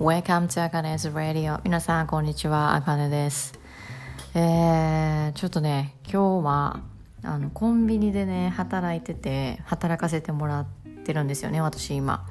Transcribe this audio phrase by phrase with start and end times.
[0.00, 1.60] Welcome to Akane's Radio.
[1.62, 2.74] 皆さんこんにちは。
[2.74, 3.52] あかねです。
[4.34, 6.80] えー、ちょっとね今日は
[7.22, 10.66] あのコンビニでね働いてて働かせてもらっ
[11.04, 12.26] てるんですよね私今。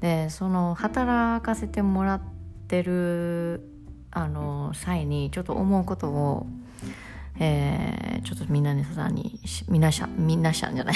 [0.00, 2.22] でその働かせてもらっ
[2.68, 3.68] てる
[4.10, 6.46] あの際にちょっと思うことを
[7.38, 10.94] えー、ちょっとみんなにさんに皆さん皆さんじゃない。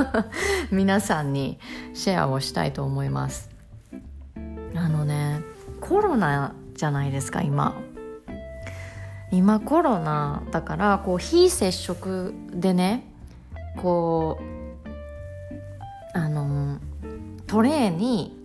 [0.70, 1.58] 皆さんに
[1.94, 3.55] シェアをしたいと思います。
[5.88, 7.80] コロナじゃないですか今。
[9.30, 13.08] 今コロナだからこう非接触でね
[13.76, 14.38] こ
[14.84, 16.78] うあの
[17.46, 18.36] トレーに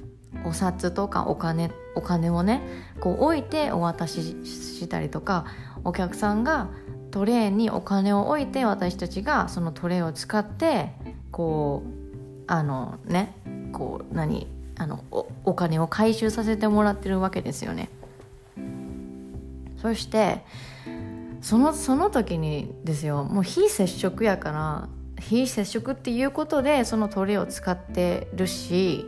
[0.43, 2.61] お札とかお金お金をね
[2.99, 5.45] こう置いてお渡ししたりとか
[5.83, 6.69] お客さんが
[7.11, 10.91] トレーにお金を置いて私たちがそのトレーを使って
[11.31, 13.35] こうあのね
[13.71, 14.60] こう何？
[14.81, 15.03] あの
[15.45, 17.89] お金を回収させてもらってるわけですよね。
[19.79, 20.43] そして
[21.39, 29.05] そのその時にですよもう非接触やから非接触っていうことでそのトレを使ってるし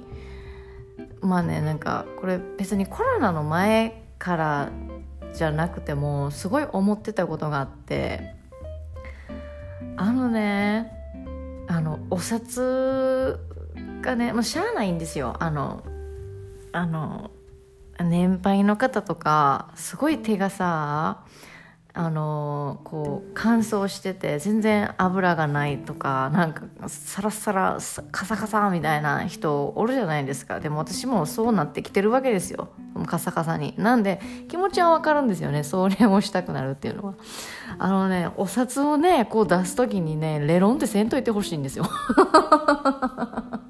[1.21, 4.69] まあねなんかこれ別にコロナの前から
[5.33, 8.35] じゃなくてもすごい思ってたことがあって
[9.97, 10.91] あのね
[11.67, 13.39] あのお札
[14.03, 15.35] がねもうしゃあないんですよ。
[15.39, 15.83] あの
[16.71, 17.31] あの
[17.99, 21.23] 年配の方とかすごい手がさ
[21.95, 27.77] あのこう乾燥してて全然油がないとかなんかサラサラ
[28.11, 30.59] カサカサみたいな人おるじゃないですか。
[30.59, 32.69] でも私もそうなってきてるわけですよ。
[33.05, 33.75] カサカサに。
[33.77, 35.63] なんで気持ちはわかるんですよね。
[35.63, 37.13] それをしたくなるっていうのは。
[37.77, 41.85] あのねお札をねこう出す時にねレロンってせんといてほしいんですよ。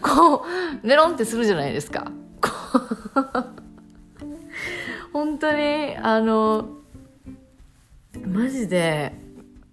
[0.00, 0.44] こ
[0.82, 2.10] うレロンってするじゃないですか。
[5.12, 6.68] 本当にあの
[8.26, 9.12] マジで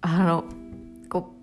[0.00, 0.44] あの
[1.08, 1.34] こ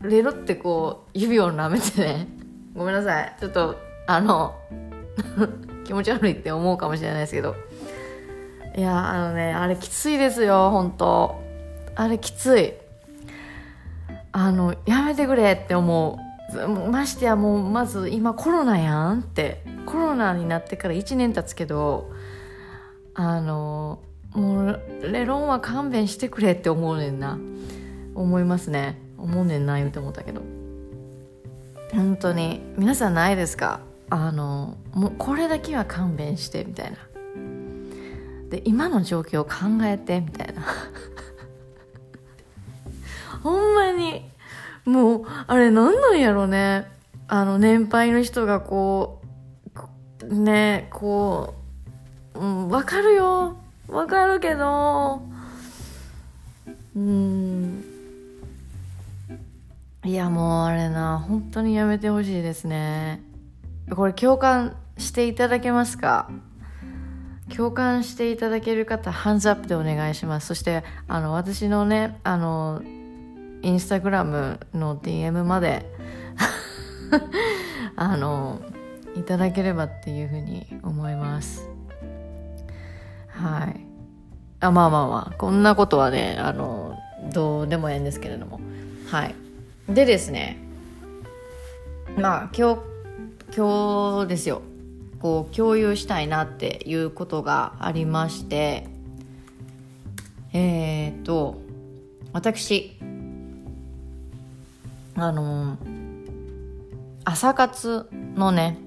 [0.00, 2.28] うレロってこう指を舐めてね
[2.74, 3.36] ごめんなさい。
[3.38, 3.76] ちょっと
[4.06, 4.54] あの
[5.84, 7.54] 気持ち悪いって思うかもしれないですけど。
[8.76, 11.40] いやあのねあれきついですよ本当。
[11.94, 12.74] あれきつい。
[14.32, 16.27] あのやめてくれって思う。
[16.90, 22.10] ましてやもうまず今コロナやんってコロナになってから1年経つけど
[23.14, 24.00] あの
[24.32, 27.38] もうレロンは勘弁してくれって思うねんな。
[28.14, 29.00] 思いますね。
[29.16, 30.42] 思うねんな言うて思ったけど。
[31.92, 33.80] 本当に皆さんないですか？
[34.10, 36.96] あのもうこれだけは勘弁してみたいな。
[38.50, 40.62] で今の状況を考えてみたいな。
[43.42, 44.30] ほんまに。
[44.88, 46.86] もうあれなんなんやろね
[47.28, 49.20] あの年配の人がこ
[50.22, 51.58] うねこう
[52.38, 53.56] うん、わかるよ。
[53.88, 55.22] わかるけど、
[56.94, 57.82] うん。
[60.04, 63.22] いや、もうあれな、本当にやめてほしいですね。
[63.90, 66.30] これ共感していただけますか？
[67.56, 70.48] 共感していただける方、ハンズアップでお願いします。
[70.48, 72.82] そして、あの、私のね、あの、
[73.62, 75.84] インスタグラムの DM まで
[77.96, 78.60] あの、
[79.16, 81.68] いただければっていうふうに思います。
[83.28, 83.80] はい。
[84.60, 86.98] あまあまあまあこんなことはねあの
[87.32, 88.60] どうでもええんですけれども。
[89.06, 89.34] はい。
[89.88, 90.58] でですね
[92.16, 94.62] まあ今日今日ですよ。
[95.20, 98.86] こう共有したいなっていうことがありまして
[100.52, 101.60] えー、っと
[102.32, 102.96] 私
[105.26, 105.76] あの
[107.24, 108.78] 朝活のね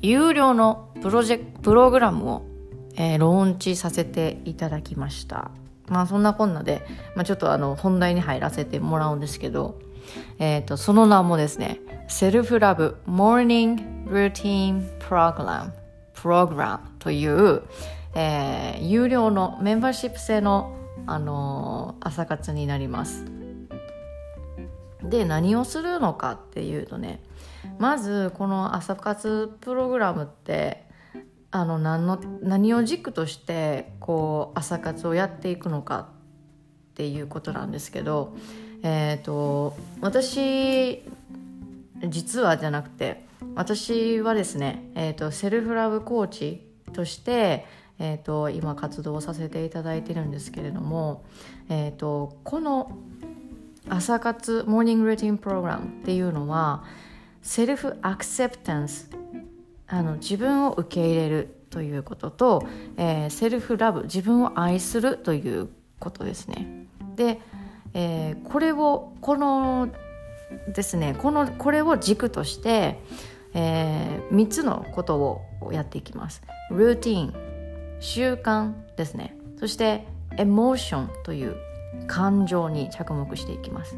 [0.00, 2.52] 有料のプロジェプログラムを
[2.96, 5.50] えー、ローンチさせていただきました。
[5.88, 9.78] まあそんなこんなで、まあ、ちょっとあの本題に入らせてもらうんですけど、
[10.38, 15.72] えーと、その名もですねセルフラブモーニングルーティンプログラム
[16.14, 17.62] プログラムという、
[18.14, 20.76] えー、有料のメンバーシップ制の、
[21.06, 23.41] あのー、朝活になります。
[25.04, 27.22] で何をするのかっていうとね
[27.78, 30.86] まずこの朝活プログラムって
[31.50, 36.08] あの何の何を軸としてこう朝活をやっていくのか
[36.92, 38.34] っていうことなんですけど、
[38.82, 41.02] えーと、私
[42.08, 47.66] 実はじゃなくて私はですね、えーと、セルフラブコーチとして、
[47.98, 51.24] えーと、今活動させていただいてるんですけれども、
[51.68, 52.96] えー、とこの
[53.88, 56.84] 朝活モーニングルーティンプログラムっていうのは
[57.42, 59.10] セルフアクセプタンス
[59.86, 65.68] あの自分を受け入れるということと、えー、セルフラブ自分を愛するという
[65.98, 66.86] ことですね。
[67.16, 67.40] で、
[67.94, 69.88] えー、これをこの
[70.68, 73.00] ですねこのこれを軸として、
[73.54, 75.16] えー、3つのこと
[75.60, 76.42] をやっていきます。
[76.70, 77.34] ルーティン
[78.00, 80.06] 習慣ですねそして
[80.36, 81.56] エモーションという
[82.06, 83.96] 感情に着目していきます。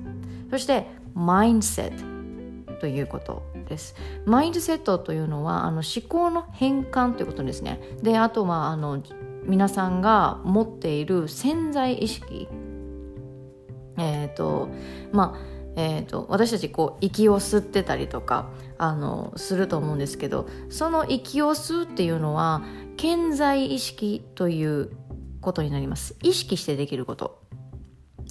[0.51, 3.95] そしてマインドセットということです。
[4.25, 7.81] マインドセットというのはあの思考の変換ということですね。
[8.03, 9.03] であとはあの
[9.45, 12.49] 皆さんが持っている潜在意識。
[13.97, 14.69] えっ、ー、と
[15.13, 18.49] まあえーと、私たちこう息を吸ってたりとか
[18.79, 22.63] あのすると思うんですけどその息を吸うっていうのは
[22.97, 24.91] 健在意識という
[25.41, 26.17] ことになります。
[26.23, 27.43] 意識してできること。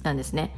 [0.02, 0.54] なんですね。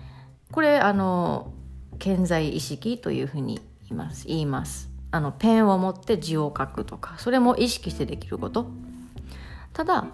[0.52, 1.52] これあの
[1.98, 4.90] 健在意識というふうに言います言います。
[5.10, 8.66] あのペンを持って字を書くとかそれも意識してできること。
[9.72, 10.06] ただ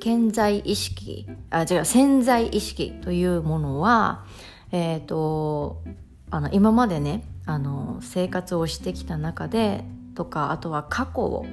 [0.00, 4.24] 健在意識あ違う潜在意識というものは
[4.70, 5.82] えっ、ー、と
[6.30, 9.84] あの今までねあの生活をしてきた中で
[10.14, 11.46] とかあとは過去を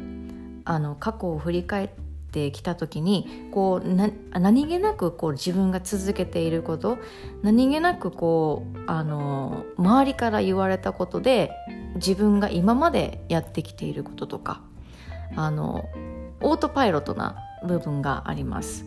[0.66, 1.90] あの過去を振り返っ
[2.36, 6.98] てきた時にこうな何気なくこう自分が続けていること
[7.42, 11.52] 何気なくこうあの周りから言われたことで
[11.96, 14.62] 自分が今までやってきていることとか
[15.38, 15.86] あの
[16.42, 18.86] オートパイロットな部分があります。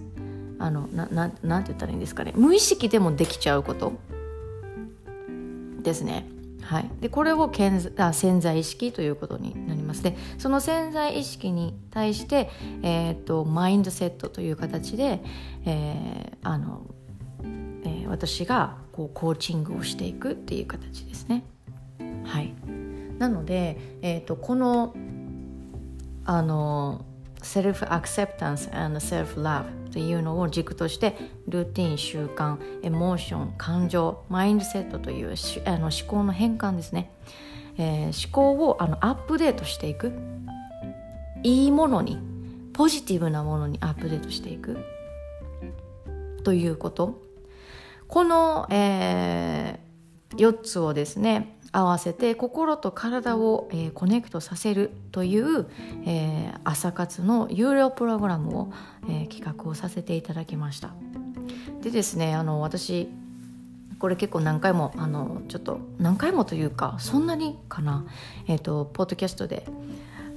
[0.61, 3.93] あのなななんて言ったらいいんですかね無意識でもできちゃうこと
[5.83, 6.27] ですね。
[6.69, 7.51] はい、でこれを
[7.97, 10.03] あ潜在意識ということになります。
[10.03, 12.51] でその潜在意識に対して、
[12.83, 15.23] えーと、マインドセットという形で、
[15.65, 16.83] えーあの
[17.43, 21.43] えー、私がこうコーチングをしていくっていう形ですね。
[22.25, 22.53] はい、
[23.19, 24.95] なので、えーと、この
[26.27, 27.07] あの
[27.41, 31.17] セルフアクセプタンス and self love というのを軸として
[31.49, 37.11] ルーティン習慣エモーション感情マインドセットというあの思考の変換ですね、
[37.79, 40.13] えー、思考をあのアップデートしていく。
[41.45, 42.19] いいものに
[42.73, 44.79] ポジティブなものにアップデートしていく。
[46.45, 47.23] ということ。
[48.09, 55.67] この、えー、4つをですね合わせて心と体を、えー、コネクトさせるという、
[56.07, 58.73] えー、朝活の有料プログラムを、
[59.09, 60.91] えー、企画をさせていただきました。
[61.83, 63.09] でですねあの私
[63.99, 68.05] これ結構何回もあのちょっと何回もというかそんなにかな
[68.47, 69.67] えっ、とポッドキャストで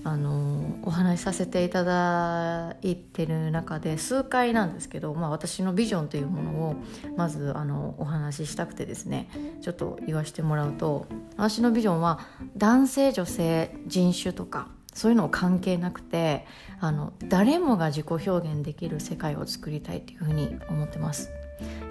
[0.03, 6.75] あのお話しさせていただいてる中で数回なんですけど、まあ、私のビジョンというものを
[7.17, 9.29] まずあのお話ししたくてですね
[9.61, 11.05] ちょっと言わせてもらうと
[11.37, 12.19] 私のビジョンは
[12.57, 16.45] 男性女性人種とかそういうのを関係なくて
[16.79, 21.29] あの誰もが自己表現できる世界を作りたいというふうに思ってます。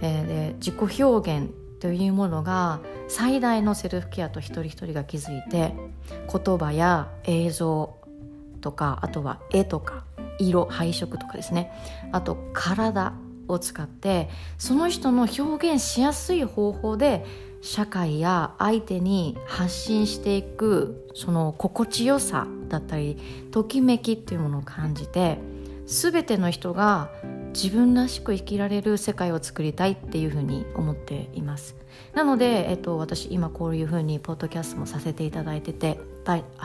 [0.02, 5.74] えー、で自己表現というものが最大のセルフケアと一人一人が気づいて
[6.30, 7.99] 言葉や映像
[8.60, 10.04] とかあとは絵とか
[10.38, 11.70] 色配色とかですね。
[12.12, 13.12] あと体
[13.48, 14.28] を使って
[14.58, 17.24] その人の表現しやすい方法で
[17.62, 23.18] 社会や相手に発信していくその心地よさだったり
[23.50, 25.38] ときめきっていうものを感じて
[25.86, 27.10] 全ての人が
[27.52, 31.74] 自分らしく生きられる世界を作りたいっていうふうに思っています。
[32.14, 35.98] なので、えっと、私今こういうふうにポッドキャストもさせていただいてて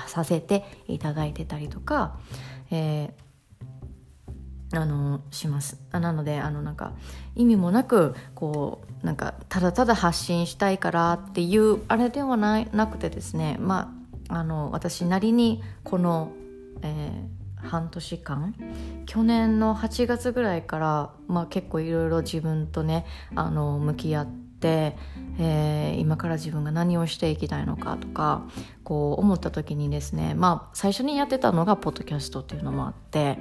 [0.07, 2.17] させていただいてたりとか、
[2.71, 5.79] えー、あのします。
[5.91, 6.93] なのであのなんか
[7.35, 13.93] 意味もなくこうなんかただただ発信したいからっていうあれではないなくてですねま
[14.29, 16.31] ああの私なりにこの、
[16.81, 18.53] えー半年間
[19.05, 28.43] 去年の8月ぐらいから、まあ、結構いろいろ自分とねあの向き合って、えー、今から自分が何をしていきたいのかとか
[28.83, 33.39] こう思った時にですねまあ最初にやってたのがポッドキャストっていうのもあって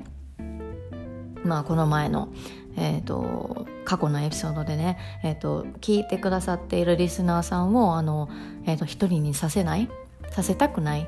[1.45, 2.29] まあこの前の
[2.77, 8.29] えーと、過去のエピソードでね、えーと、聞いてくださっているリスナーさんをあの、
[8.67, 9.89] えーと一人にさせない
[10.31, 11.07] させたくない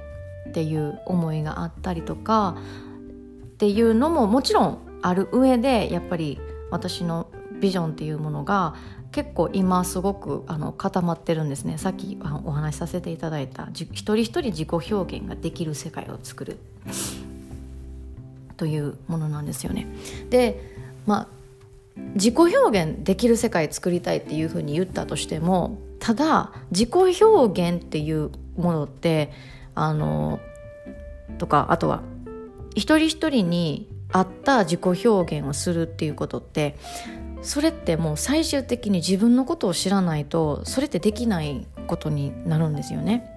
[0.49, 6.39] っていう思いがあったりとかっていうのももちろんある上でやっぱり
[6.71, 7.29] 私の
[7.61, 8.75] ビジョンっていうものが
[9.17, 16.59] 結構今すごくあの固まってるんですねさっきお話しさせていただいた一人一人自己表現ができる世界を作る
[18.59, 19.87] というものなんですよね。
[20.29, 20.61] で
[21.07, 21.29] まあ
[22.15, 29.33] 自己表現できる世界作りたいっていうふうに言ったとしてもただ自己表現っていうものって
[29.75, 30.41] あの
[31.39, 32.03] とかあとは
[32.75, 36.77] 一人一人に合った自己表現をするっていうことって
[37.47, 43.33] それってもう最終的に自分のことを知らないとそれってできないことになるんですよね。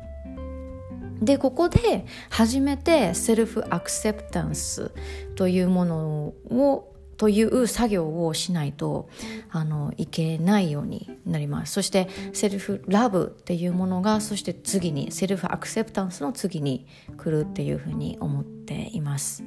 [1.21, 4.91] でここで初めてセルフアクセプタンス
[5.35, 9.09] というものをという作業をしないと
[9.49, 16.87] あのいけないようになりますそしてセルフラブっていうものがそして次にセルフアクセプタンスの次に
[17.17, 19.43] 来るっていうふうに思っています。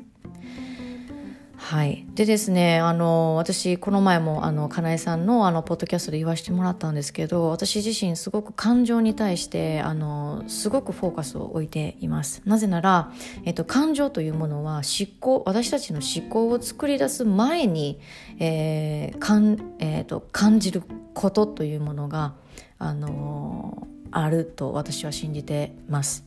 [1.64, 12.42] はい、でですねあの私この前もあのかなえさんのあのポッドキャストで言わせてもらったんですけど私自身すごく感情に対してあのすごくフォーカスを置いています。
[12.44, 13.12] なぜなら、
[13.44, 18.00] えっと、感情というものは思考私たちの思考を作り出す前に、
[18.40, 20.82] えーかんえーと感じる
[21.14, 22.34] ことというものが
[22.78, 26.26] あのあると私は信じてます。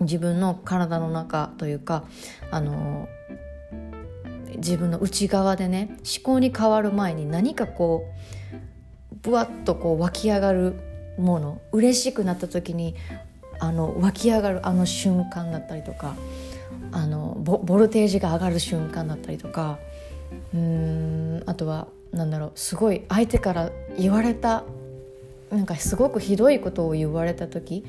[0.00, 2.04] 自分の体の中というか
[2.50, 3.08] あの
[4.56, 8.04] 自分の内側でね思考に変わる前に何かこ
[9.12, 10.74] うぶわっとこう湧き上がる
[11.18, 12.94] もの嬉しくなった時に
[13.60, 16.16] あの湧き上がるあの瞬間だったりとか
[16.92, 19.78] あのボルテージが上がる瞬間だったりとか
[20.52, 24.64] うーんあとはなんだろうすごい相手から言われた
[25.50, 27.84] なんかすごくひどいことを言われた時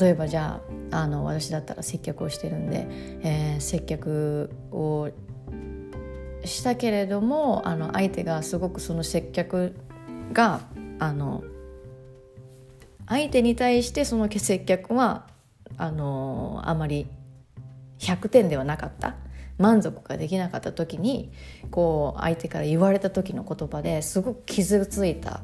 [0.00, 0.60] 例えばじゃ
[0.90, 2.86] ああの私だったら接客をしてるんで、
[3.22, 5.10] えー、接客を
[6.46, 9.74] したけれどもあの相手がすごくその接客
[10.32, 10.60] が
[10.98, 11.44] あの
[13.08, 15.26] 相手に対してその接客は
[15.76, 17.06] あのあまり
[17.98, 19.16] 100点ではなかった
[19.58, 21.32] 満足ができなかった時に
[21.70, 25.40] こう相手から言われた時の言葉ですごく傷ついた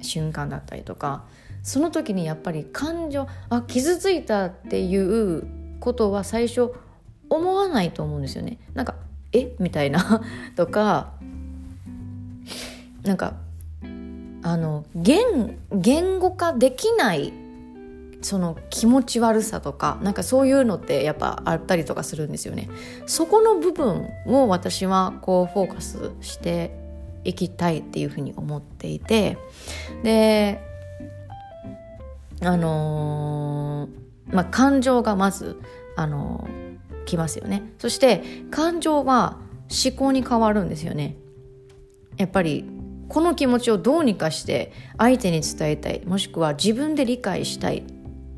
[0.00, 1.24] 瞬間だったりとか
[1.62, 5.46] その時にやっぱり感情あ傷ついたっていう
[5.80, 6.72] ことは最初
[7.28, 8.58] 思わないと思うんですよね。
[8.74, 8.94] なんか
[9.32, 9.54] え？
[9.58, 10.22] みたいな
[10.56, 11.12] とか
[13.02, 13.34] なんか
[14.42, 17.32] あの言言語化できない
[18.22, 22.68] その気持ち悪さとかなんかそういうのってやっぱあったりとかするんですよね。
[23.06, 26.70] そこの部分を私はこうフォーカスして
[27.24, 29.38] いきたいっていうふうに思っていて
[30.02, 30.60] で
[32.40, 35.60] あのー、まあ感情がまず
[35.96, 36.71] あのー
[37.04, 37.62] きますよね。
[37.78, 39.38] そして感情は
[39.70, 41.16] 思考に変わるんですよね。
[42.16, 42.64] やっぱり
[43.08, 46.02] この気持ちをどうにかして相手に伝えたい。
[46.06, 47.84] もしくは自分で理解したい。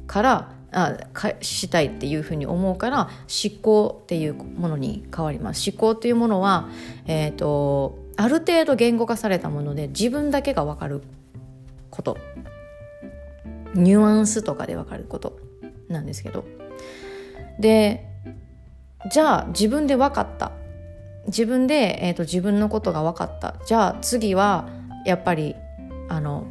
[0.07, 3.09] からあかしたいっていうふうに思うから
[3.45, 5.71] 思考っていうものに変わります。
[5.71, 6.69] 思考っていうものは、
[7.07, 11.03] えーと、とある程度言語化されたもので自分だけが分かる
[11.91, 12.19] こと。
[13.75, 15.39] ニュアンスとかで分かること
[15.89, 16.45] なんですけど。
[17.59, 18.14] で
[19.11, 20.53] じゃあ自分で分かった。
[21.27, 23.57] 自分で、えーと、自分のことが分かった。
[23.67, 24.69] じゃあ次は
[25.05, 25.55] やっぱり
[26.09, 26.47] あの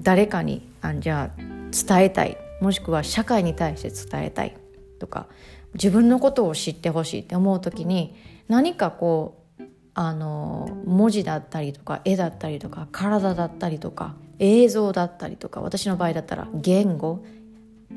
[0.00, 1.40] 誰かにあじゃあ
[1.70, 2.36] 伝えたい。
[2.60, 4.56] もしくは社会に対して伝えたい。
[4.98, 5.26] とか
[5.74, 7.22] 自分のことを知ってほしい。
[7.22, 8.16] って思う時に
[8.48, 9.62] 何かこう
[9.94, 17.24] あの文字だったりとか絵だったりとか体だったりとか映像だったりとか私の場合だったら言語、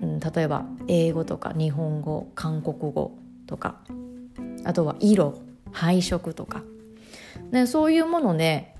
[0.01, 3.17] うん、例えば英語とか日本語韓国語。
[3.45, 3.81] とか
[4.63, 5.39] あとは色
[5.71, 6.63] 配色とか
[7.51, 8.75] でそういうもので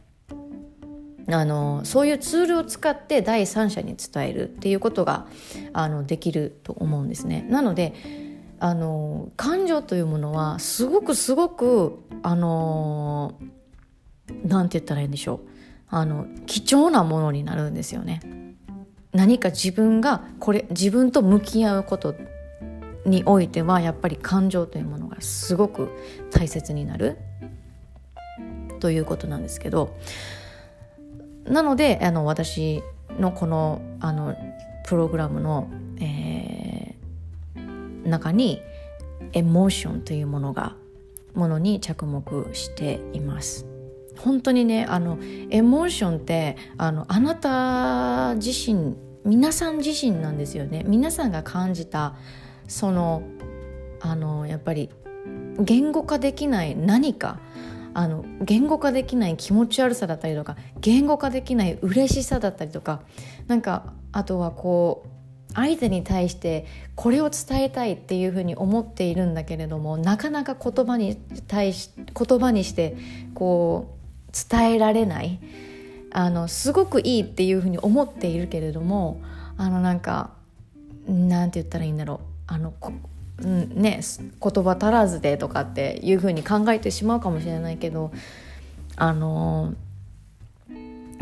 [1.28, 5.26] あのそういうツールを使って第三者に伝えるっていうことが
[5.74, 7.46] あのできると思うんですね。
[7.50, 7.94] なので
[8.60, 13.40] あの感情というものはすごくすごくあの
[14.44, 15.40] なんて言ったらいいんでしょう
[15.90, 18.22] あの貴重なものになるんですよね。
[19.14, 22.14] 何か自分がこれ自分と向き合うこと
[23.06, 25.90] においてはやっぱり感情というものがすごく
[26.32, 27.18] 大切になる。
[28.80, 29.96] ということなんですけど。
[31.46, 32.84] なのであの私
[33.20, 34.36] のこのあの
[34.86, 35.70] プログラムの、
[36.00, 38.62] えー、中に
[39.34, 40.76] エモーションというものが
[41.34, 43.66] ものに着目しています。
[44.18, 45.20] 本当にねあの
[45.50, 48.96] エモーションってあのあなた自身
[49.26, 50.84] 皆さん自身なんですよね。
[50.88, 52.16] 皆さんが感じた
[52.68, 53.24] その
[54.02, 54.90] あのやっぱり
[55.60, 57.40] 言語化できない何か
[57.94, 63.02] あの言語化できない気持ち悪さだったりとか言語化できない嬉しさだったりとか
[63.48, 71.16] なんかあとはこう相手に対してこれを伝えたいっていうふうに思っているんだけれどもなかなか言葉に
[71.48, 72.98] 対し言葉にして
[73.34, 75.40] こう伝えられない
[76.12, 79.22] あのすごくいいっていうふうに思っているけれども
[79.58, 80.32] あのなんか
[81.08, 82.35] なんて言ったらいいんだろう。
[82.48, 82.74] あの
[83.44, 84.00] うんね、
[84.42, 88.14] 言葉足らずでとかっていうふうに考えてしまうかもしれないけど
[88.96, 89.74] あの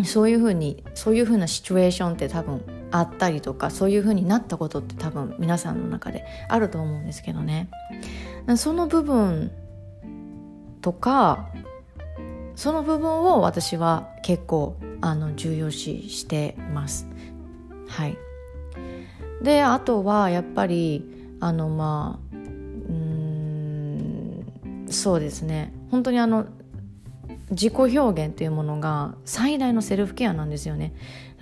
[0.03, 7.69] そういうふうにそういうふうなシチュエーションって多分あったりとかそういうふうになったことって多分皆さんの中であると思うんですけどね
[8.57, 9.51] その部分
[10.81, 11.49] とか
[12.55, 17.07] その部分を私は結構あの重要視してます。
[17.87, 18.17] はい、
[19.41, 21.12] であとはやっぱり
[21.43, 22.37] あのまあう
[22.93, 24.45] ん
[24.89, 25.73] そうですね。
[25.91, 26.45] 本当にあの
[27.51, 30.93] 自己表現というものが最大のセルフケアなんですよね。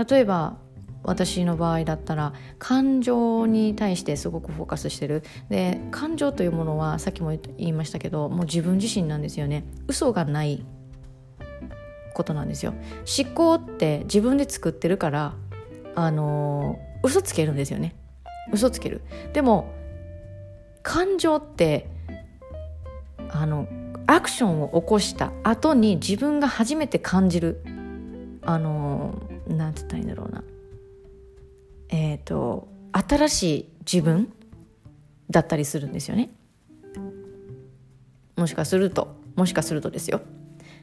[0.09, 0.57] 例えば
[1.03, 5.21] 私の場合だったら感情に対してすごくフォーカスしてる。
[5.49, 9.65] で感情というものはさっきも言いましたけどもう自分自身なんですよね。
[9.87, 10.65] 嘘がない
[12.15, 12.73] ことなんですよ。
[13.19, 15.35] 思考って自分で作ってるから
[15.93, 17.93] あの嘘つけるんですよね。
[18.51, 19.01] 嘘つける。
[19.33, 19.79] でも
[20.83, 21.87] 感情って
[23.29, 23.67] あの
[24.07, 27.63] アクションを起こした後に自分が初めて感じる
[28.41, 30.43] あのなんて言ったらいいんだろうな。
[31.89, 34.33] えっ、ー、と新しい自分
[35.29, 36.29] だったりするんですよね。
[38.35, 40.21] もしかするともしかするとですよ。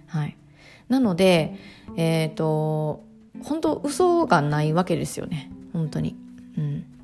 [0.07, 0.37] はい。
[0.89, 1.57] なので
[1.97, 3.05] えっ、ー、と
[3.43, 5.51] 本当嘘がないわけですよね。
[5.73, 6.17] 本当に。
[6.57, 6.98] うん。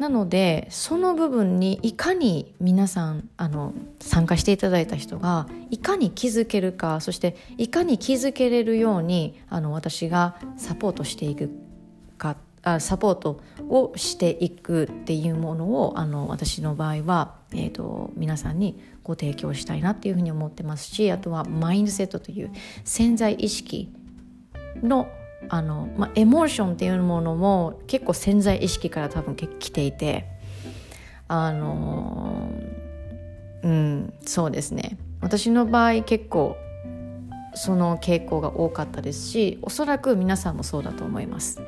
[0.00, 11.50] なのでその部分にいかに皆さんあの参加していただいた人がいかに気づけるかそしていかに気づけれるようにあの私がサポートしていく
[12.16, 22.50] かあサポートをしていくっていうものをあの私の場合は、えーと、皆さんにご提供したいなっていうふうに思ってますしあとはマインドセットという
[22.84, 23.92] 潜在意識
[24.82, 25.08] の
[25.48, 30.26] あの、まあ、エモーションっていうものも結構潜在意識から多分来ていて
[31.28, 32.50] あの
[33.62, 36.56] うんそうですね私の場合結構
[37.54, 41.60] その傾向が多かったですしおそらく皆さんもそうだと思います。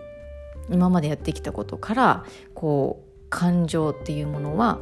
[0.70, 4.78] 今までやってきたことからこう感情っていうものは、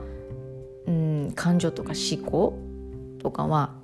[0.86, 2.58] うん、感情とか思考
[3.18, 3.74] とかは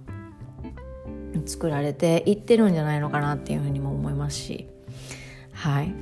[1.47, 4.69] 作られていってるんじゃないのかなっていうふうにも思いますし
[5.57, 5.95] はい。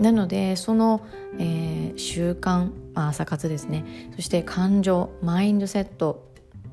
[0.00, 1.06] なのでその、
[1.38, 4.10] えー、習慣朝活ですね。
[4.16, 6.32] そして感情マインドセット。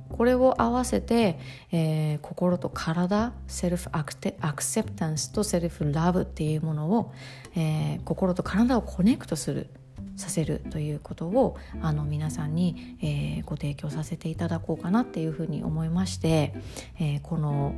[0.10, 1.40] これを合わせて、
[1.72, 4.14] えー、心と体セルフアク
[4.62, 7.14] ceptance と self love っていうものを、
[7.56, 9.70] えー、心と体を connect する
[10.18, 16.54] させるということをあの皆さんに、えー、ご提供させていただこうかなっていうふうに思いまして、
[17.00, 17.74] えー、この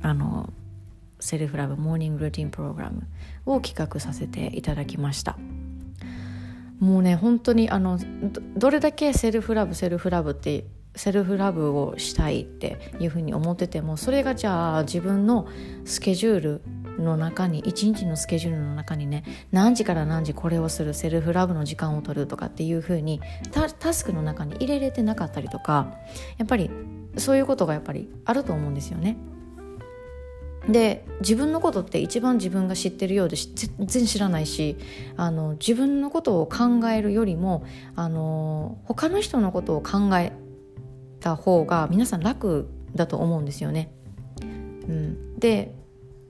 [0.00, 0.52] あの
[1.22, 3.06] self love morning routine program
[3.46, 5.38] を企画させていただきました。
[6.80, 7.96] もうね本当にあの
[8.56, 10.64] どれだけ self love self love って
[10.96, 15.46] セルフラブをしたいっていうふうに思っててもそれがじゃあ自分の
[15.84, 16.62] スケジュール
[16.98, 23.20] の中に一日のスケジュールの中にね何時から何時これをするセルフラブの時間を取るとかっていうふうに
[23.52, 25.94] タスクの中に入れれてなかったりとか
[26.36, 26.68] やっぱり
[27.16, 29.16] そういうことがやっぱりあると思うんですよね。
[30.68, 34.76] で自分のことって一番自分が知ってるようで全然知らないし
[35.16, 37.64] あの自分のことを考えるよりも
[37.96, 40.32] あの他の人のことを考え
[41.18, 43.92] た方が皆さん楽だと思うんですよね。
[44.40, 44.44] う
[44.92, 45.74] ん、で、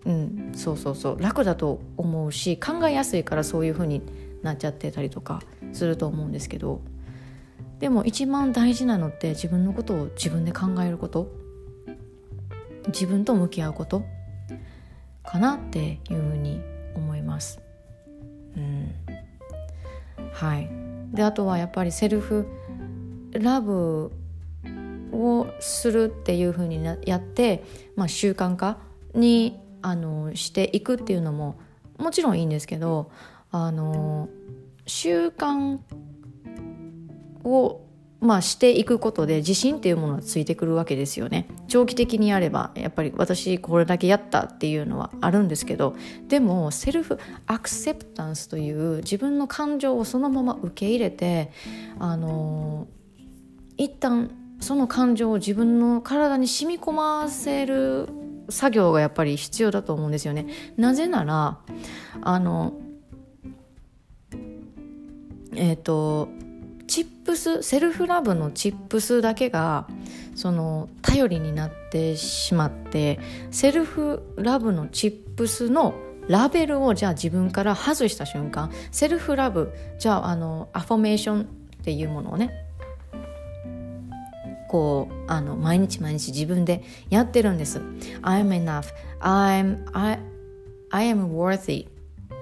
[0.04, 1.20] うん、そうそうそう。
[1.20, 4.02] 楽だと思うし考えやすいからそういう風に
[4.42, 5.42] なっちゃってたりとか
[5.72, 6.80] すると思うんですけど。
[7.80, 11.32] でも一番大事なのって自分のことを自分で考えること。
[12.88, 14.04] 自分と向き合うこと。
[15.24, 16.60] かなっていうふうに
[16.94, 17.60] 思います。
[18.56, 18.94] うん、
[20.32, 20.68] はい
[21.12, 22.46] であとはやっぱりセルフ
[23.32, 24.12] ラブ
[25.12, 27.64] をするっていうふうにやって、
[27.96, 28.78] まあ、習慣化
[29.14, 31.58] にあのしていくっていうのも
[31.98, 33.10] もちろんいいんですけど
[33.50, 34.28] あの
[34.86, 35.78] 習慣
[37.44, 37.80] を
[38.22, 45.96] まあ、していくことで自信っていうものがついてくるわけですよね長期的にやればやっぱり私これだけやったっていうのはあるんですけど
[46.28, 51.50] でもセルフアクセプタンスという自分の感情をそのまま受け入れて
[51.98, 52.86] あの
[53.76, 54.30] 一旦
[54.60, 58.08] その感情を自分の体に染み込ませる
[58.48, 60.46] 作業がやっぱり必要だと思うんですよね。
[60.76, 61.58] なぜなら
[62.20, 62.74] あの
[65.54, 66.28] えっ、ー、と
[66.86, 69.86] チップスセルフラブのチップスだけが
[70.34, 75.94] その頼りになってしまってself love の tips の
[76.28, 81.44] label をじゃあ自分から外した瞬間 self love じゃああの affirmation っ
[81.84, 82.52] ていうものをね
[84.72, 87.78] こうあの毎日毎日自分でやってるんです。
[88.22, 88.86] I'm enough.
[89.20, 90.18] I'm I,
[90.90, 91.91] I am worthy.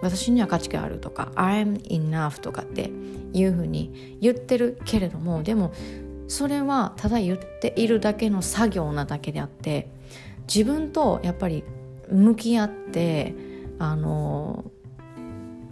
[0.02, 2.90] 私には価値があるとか I'm enough とかって
[3.32, 5.72] いうふうに言ってるけれどもでも
[6.28, 9.90] それはただ言っているだけの作業なだけであって
[10.46, 11.64] 自分とやっぱり
[12.10, 13.34] 向き合って
[13.78, 14.64] あの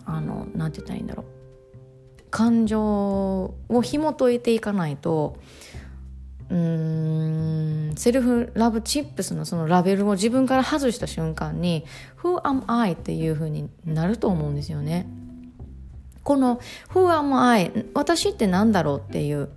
[0.04, 1.26] あのなんて言ったらいいんだろう。
[2.30, 5.38] 感情を紐解いていかないと
[6.50, 11.84] うーんセルフラブチップスのそのラベルを自分から外した瞬間に
[12.22, 15.06] 「Who am I?」っていう風になると思うんですよね。
[16.22, 16.60] この
[16.94, 19.50] 「Who am I?」私って何だろうっていう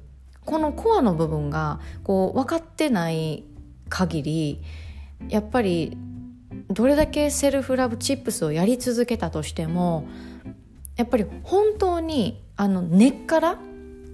[0.45, 3.43] このコアの部分がこう分かってない
[3.89, 4.61] 限り
[5.29, 5.97] やっぱり
[6.69, 10.07] どれだけセルフラブチップスをやり続けたとしても
[10.97, 13.59] やっぱり本当にあの根っから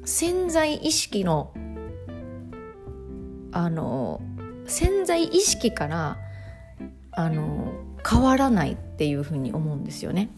[0.05, 1.53] 潜在意識の
[3.51, 4.21] あの
[4.65, 6.17] 潜在意識から
[7.11, 7.73] あの
[8.07, 10.29] 変わらないっていうふうに思うんですよね。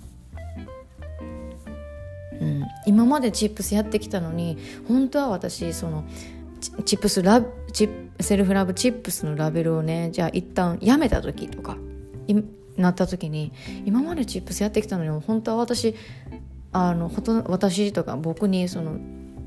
[2.39, 6.05] うん、今までチップスやってきたのに本当は私その
[6.85, 7.43] チップスラ
[7.73, 7.89] チ
[8.21, 11.77] セルフラブチップスのラベルをねじゃあ一旦やめた時とか
[12.77, 13.51] なった時に
[13.85, 15.95] 今までチップスやってきたのに本当は私
[16.71, 18.97] あのほと私とか僕にその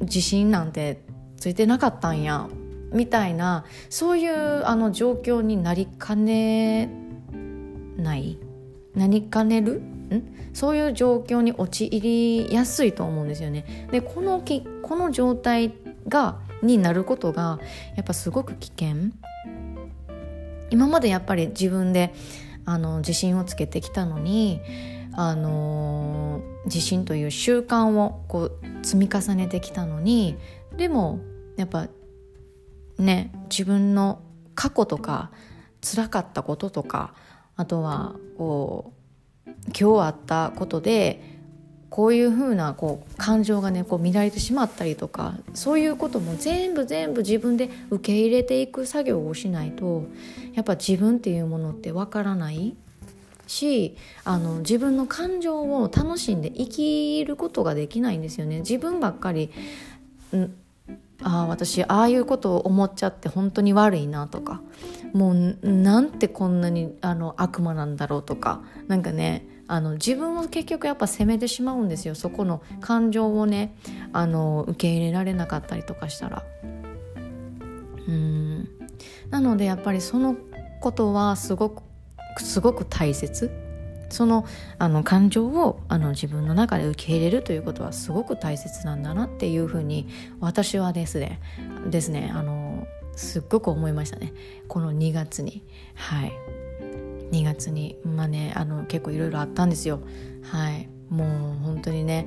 [0.01, 1.03] 自信なんて
[1.39, 2.49] ついてなかったんや
[2.93, 6.91] みたいなそういうあの状況になりかね
[7.97, 8.39] ない？
[8.95, 9.81] なりかねる？
[9.81, 10.51] ん？
[10.53, 13.89] そういう状況に陥りやすいと思うんですよね。
[13.91, 15.75] でこのきこの状態
[16.09, 17.59] がになることが
[17.97, 19.13] やっぱすごく危険。
[20.71, 22.15] 今までやっぱり自分で
[22.65, 24.61] あの自信をつけてきたのに
[25.15, 30.37] あの自信という習慣をこう積み重ねてきたのに
[30.77, 31.21] でも
[31.57, 31.89] やっぱ
[32.99, 34.21] ね自分の
[34.55, 35.31] 過去とか
[35.81, 37.15] 辛かったこととか
[37.57, 38.93] あとはこ
[39.47, 41.33] う今日あったことで
[41.91, 50.07] こういうふうなこう感情がねこう乱れてしまったりとかそういうことも全部全部自分で受け入れていく作業をしないと
[50.55, 52.75] やっぱ自分っていうものってわからない
[53.47, 58.61] しあの自分の感情を楽しんで生きることができないんですよね。
[58.61, 59.51] 自分ばっかり
[61.23, 64.61] ああ私ああいうことを思っちゃって本当に悪いなとか
[65.13, 72.15] もうなんてこんなにあの悪魔なんだろうとかなんかねあの自分を結局やっぱ責めてしまうんですよ。
[72.15, 73.75] そこの感情をね
[74.13, 76.43] あの受け入れられなかったりとかしたら。
[78.07, 78.69] うん。
[79.31, 80.37] なのでやっぱりその
[80.81, 81.83] ことはすごく
[82.39, 83.51] すごく大切。
[84.13, 84.47] その
[84.79, 90.07] あの感情をあの自分の中で受け入れるということはすごく大切なんだなっていうふうに
[90.41, 91.41] 私はですね
[91.91, 94.33] ですねあのすっごく思いましたね。
[94.69, 95.63] この2月に。
[95.95, 96.33] はい。
[97.31, 100.01] 2月にまあねあの結構いろいろあったんですよ。
[100.43, 100.89] はい。
[101.11, 102.27] もう本当にね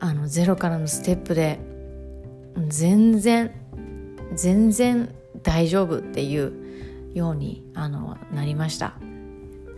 [0.00, 1.58] あのゼロからのステップで
[2.68, 3.52] 全然
[4.34, 6.52] 全然大丈夫っていう
[7.14, 8.94] ようにあのなりました。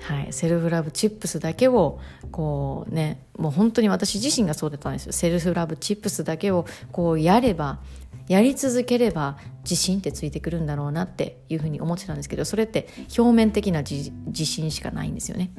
[0.03, 5.13] はい、 self love tips だけをこうねもう本当に私自身がそうだったんですよ。
[5.13, 7.81] self love tips だけをこうやれば
[8.29, 14.13] やり続ければ自信ってついてくるんだろうなっていうふうに思ってたんですけどそれって表面的な自
[14.45, 15.51] 信しかないんですよね。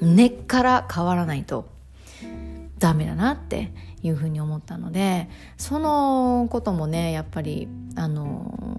[0.00, 1.70] 根っから変わらないと
[2.78, 8.78] ダメだなっていうふうに思ったのでそのこともねやっぱりあの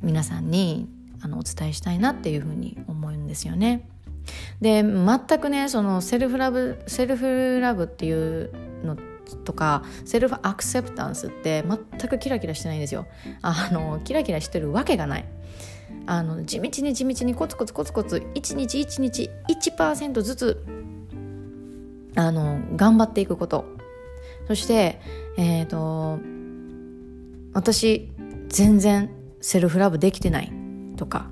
[0.00, 0.88] 皆さんに
[1.24, 3.88] あのお伝えしたいなっていうふうに思うんですよね。
[4.60, 8.50] で全くねそのセルフラブセルフラブっていう
[8.84, 8.96] の
[9.44, 13.06] とかセルフアクセプタンスって全くキラキラしてないんですよ。
[13.40, 15.24] あのキラキラしてるわけがない。
[16.06, 20.64] あの地道に地道にコツコツコツコツ一日一日1%ずつ
[22.16, 23.64] あの頑張っていくこと。
[24.46, 25.00] そして
[25.38, 26.18] えっ、ー、と
[27.54, 28.12] 私
[28.48, 29.10] 全然
[29.40, 30.63] セルフラブできてない。
[30.96, 31.26] とか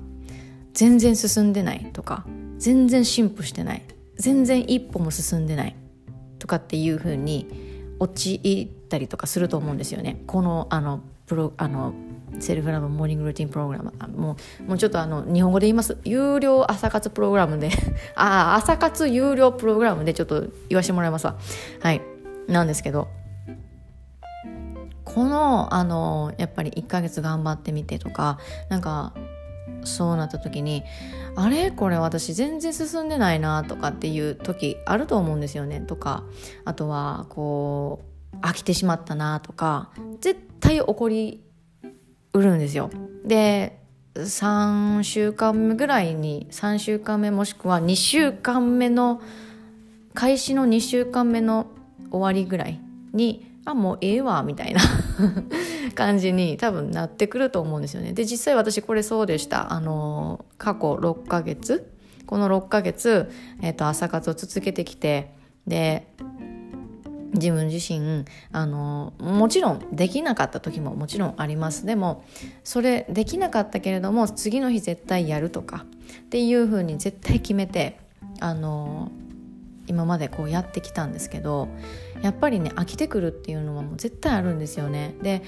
[0.73, 2.25] 全然進んでないとか
[2.57, 3.83] 全然進歩してない
[4.17, 5.75] 全然一歩も進んでない
[6.39, 7.47] とかっていうふうに
[7.99, 10.23] 陥ったりとかすると思うんですよね。
[10.27, 11.93] このあのプロあの
[12.39, 15.97] セルフラブモーニングルーティンプログラムもうもうちょっとあの日本語で言います。
[16.03, 17.69] 有料朝活プログラムで
[18.15, 21.37] ああ朝活有料プログラムでちょっと言わせてもらいますわ。
[21.81, 22.01] はい。
[22.47, 23.07] なんですけど
[25.05, 29.13] このあのやっぱり1ヶ月頑張ってみてとかなんか
[29.83, 30.83] そうなった時に
[31.35, 31.71] あれ？
[31.71, 36.23] これ私全然進んでないなとかっていう時あると思うんですよねとか
[36.65, 38.01] あとはこ
[38.33, 41.43] う飽きてしまったなとか絶対起こり
[42.33, 42.89] うるんですよ。
[43.25, 43.79] で
[44.15, 49.21] 3週間目ぐらいに3週間目もしくは2週間目の
[50.13, 51.67] 開始の2週間目の
[52.11, 52.79] 終わりぐらい
[53.13, 54.81] にあもうええわみたいな。
[55.93, 58.13] 感じに多分なってくると思うんですよね。
[58.13, 59.73] で実際私これそうでした。
[59.73, 61.89] あの過去6ヶ月。
[62.25, 63.29] この6ヶ月、
[63.61, 65.33] えーと、朝活を続けてきて
[65.67, 66.07] で
[67.33, 71.85] 自分自身あのもちろんできなかった時ももちろんあります。
[71.85, 72.23] でも
[72.63, 75.85] それできなかったけれども次の日絶対やるとか
[76.21, 77.99] っていうふうに絶対決めて
[78.39, 79.11] あの
[79.87, 81.67] 今までこうやってきたんですけど
[82.21, 85.15] やっぱりね飽きてくるっていうのはもう絶対あるんですよね。
[85.21, 85.41] で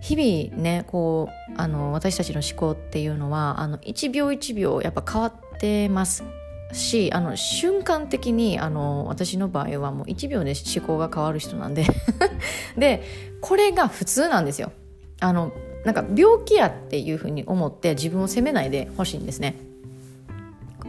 [0.00, 6.24] 日々ねこうあの私たちの思考っていうのはあの1秒1秒やっぱ変わってます
[6.72, 11.84] しあの瞬間的にあの私の場合はもう1秒で思考が変わる人なんで。
[12.76, 13.02] で
[13.40, 14.72] これが普通なんですよ。
[15.20, 15.52] あの
[15.84, 19.56] なんか病気やっていうふうに思って自分を責めないでほしいんですね。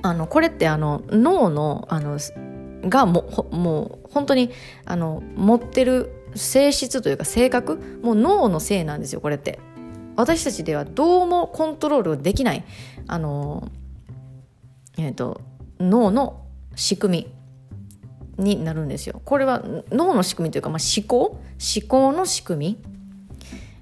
[0.02, 2.20] あのこれってあの脳のあの
[2.84, 4.52] がももう本当に
[4.86, 9.60] あの持ってる性質というか性格もう脳のせいなんですよこれって。
[10.16, 12.64] 私たちではどうもコントロールできない。
[13.08, 13.72] あの
[14.98, 15.42] えっ、ー、と
[15.80, 17.28] 脳の仕組
[18.38, 19.22] みになるんですよ。
[19.26, 21.40] これは脳の仕組みというか、まあ、思考？
[21.60, 22.78] 思考の仕組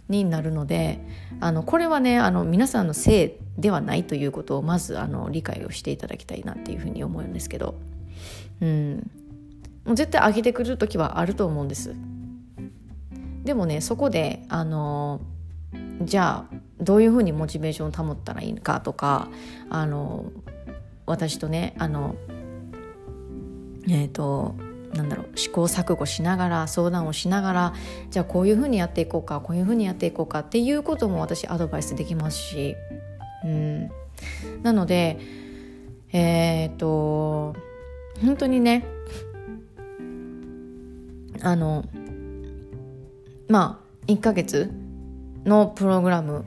[0.07, 0.99] みになるので
[1.39, 7.75] あのこれはねあの皆さんのせいではないということをまずあの理解をしていただきたいなっていうふうに思うんですけど、
[8.61, 9.11] うん、
[9.85, 11.95] もう絶対上げてくる時はあると思うんです。
[13.43, 15.21] でもねそこであの
[16.03, 19.29] じゃあどういうふうにモチベーションを保ったらいいのかとか
[19.69, 20.31] あの
[21.05, 22.15] 私とねあの
[23.89, 24.55] えっ、ー、と
[24.93, 27.73] なんだろう試行錯誤しながら相談をしながら
[28.09, 32.75] じゃあこういうふうにやっていこうかこういうふうにやっていこうかっていうことも私アドバイスできますし、
[33.43, 33.91] うん、
[34.63, 35.19] なので
[36.11, 37.55] えっ、ー、と
[38.23, 38.85] 本当にね。
[41.43, 41.85] あの
[43.47, 44.71] まあ1ヶ月
[45.45, 46.45] のプログラム。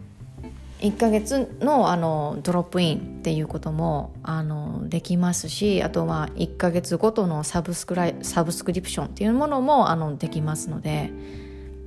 [0.81, 11.11] 1ヶ月のあのドロップインっていうこともあのできますしあとは1ヶ月ごとのサブスクライサブスクリプションっていうものもあのできますので、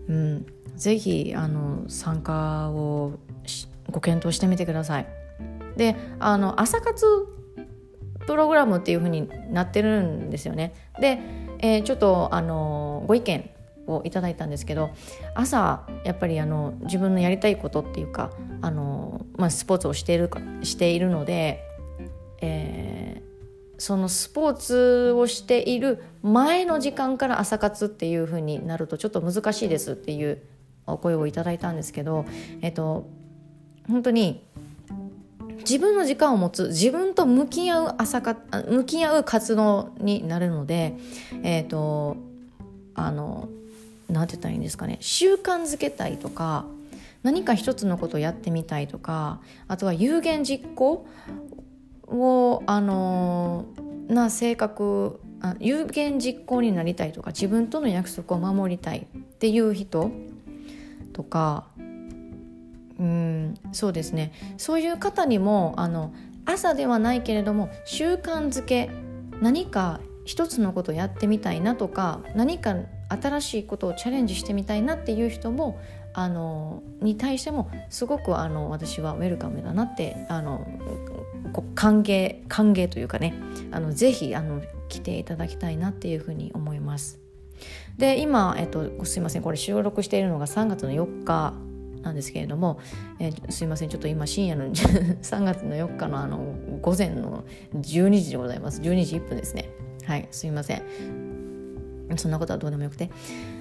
[0.07, 3.19] うん、ぜひあの参加を
[3.91, 5.07] ご検討してみてください。
[5.75, 7.05] であの朝活
[8.27, 10.73] プログラムっていうふうになってるんですよね。
[10.99, 11.19] で、
[11.59, 13.49] えー、ちょっとあのご意見
[13.87, 14.91] をいただいたんですけど
[15.33, 21.63] 朝やっぱりあの自分のやりたいことっていうかあの、まあ、スポーツをしているかしているので、
[22.41, 30.41] えー、そのスポーツをしている前の時間から朝活っていうふうになるとちょっと難しいですっていう
[30.85, 32.25] お声をいただいたんですけど、
[32.61, 33.07] えっと、
[33.87, 34.45] 本当に
[35.67, 38.37] 自分の時間を持つ自分と向き合う朝か
[38.69, 40.95] 向き合う活動になるので、
[41.43, 42.15] えっと
[42.95, 43.49] あの
[44.09, 46.65] 何て言ったらいいんですかね習慣づけたいとか
[47.21, 51.05] 何か一つのことをやってみたいとかあとは有言実行
[52.07, 53.65] をあの
[54.07, 60.09] な性格あ有言実行になりたいとか自分との約束を守りたいっていう人
[61.13, 61.67] とか
[62.99, 64.31] うんそうですね。
[64.57, 66.13] そういう方にもあの
[66.45, 68.89] 朝ではないけれども習慣づけ
[69.41, 72.75] 何か一つのことをやってみたいなとか何か
[73.09, 75.79] 新しいことをチャレンジしてみたいなっていう人も
[76.13, 80.67] あのに対してもすごくあの私はウェルカムだなってあの
[81.75, 83.35] 歓迎歓迎というかね
[83.71, 87.19] あのぜひあの来ていただきたいなっていうふうに思います。
[87.97, 89.41] で今、えっと、すいません。
[89.41, 91.53] これ収録しているのが3月の4日。
[92.07, 92.79] なんですけれども、
[93.19, 97.43] えー、すいませんちょっと今深夜の 3月の4日のあの午前の
[97.75, 98.81] 12時でございます。
[98.81, 99.69] 12時1分ですね。
[100.05, 100.83] はいすいません。
[102.15, 103.11] そんなことはどうでもよくて。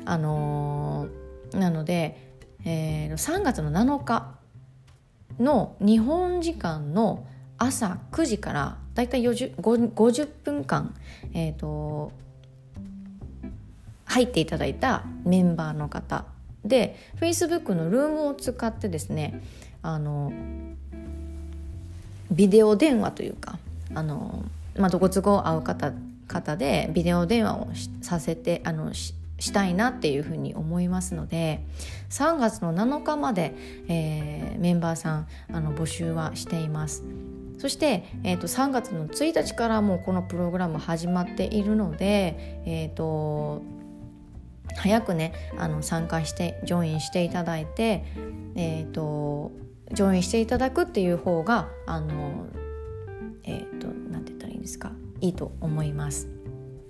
[0.05, 2.17] あのー、なので、
[2.65, 4.37] えー、3月の7日
[5.41, 7.27] の日本時間の
[7.59, 10.95] 朝9時からだいたい50分間、
[11.35, 12.13] えーと、
[14.05, 16.25] 入っていただいたメンバーの方
[16.69, 19.43] で Facebook のルームを使ってですね
[19.83, 20.33] あの
[22.31, 23.59] ビデオ電話というか
[23.95, 24.45] あの、
[24.77, 25.93] まあ、どこ都合合う方
[26.27, 27.69] 方でビデオ電話を
[28.03, 29.15] させてあのし
[29.53, 31.63] たいなっていうふうに思いますので
[32.11, 33.55] 3月の7日まで、
[33.89, 37.05] えー、メンバーさんあの募集はしています。
[37.59, 43.63] そして、えーと、3月の1日からもうこのプログラム始まっているので、えーと
[44.77, 48.05] 早くねあの参加してジョインしていただいて
[48.55, 49.53] えっ、ー、と
[49.93, 52.47] ジョインしていただくっていう方があの
[53.45, 56.29] えっ、ー、と何て言ったらいいんですかいいと思います。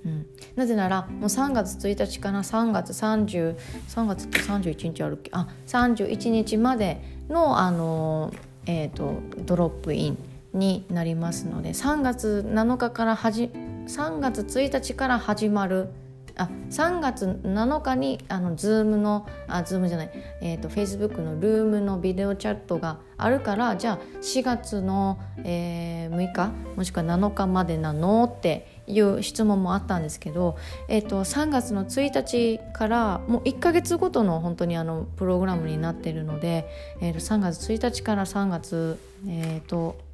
[0.05, 5.31] うん、なぜならもう3月1日から3月303月って31日あるっけ？
[5.35, 8.33] あ31日までのあの、
[8.67, 10.19] えーと、ドロップイン
[10.55, 13.51] になりますので3月7日からはじ
[13.87, 15.89] 3月1日から始まる
[16.37, 20.11] あ3月7日にあの Zoom のあ Zoom じゃない、
[20.43, 30.57] えーと、Facebook のルームのビデオチャットがあるからじゃあ4月の、えー、6日もしくは7日までなのっていう質問もあったんですけど、
[30.89, 36.69] えーと、3月の1日からもう1か月ごとの本当にあのプログラムになってるので、
[37.01, 40.06] えー、と3月1日から3月、えーと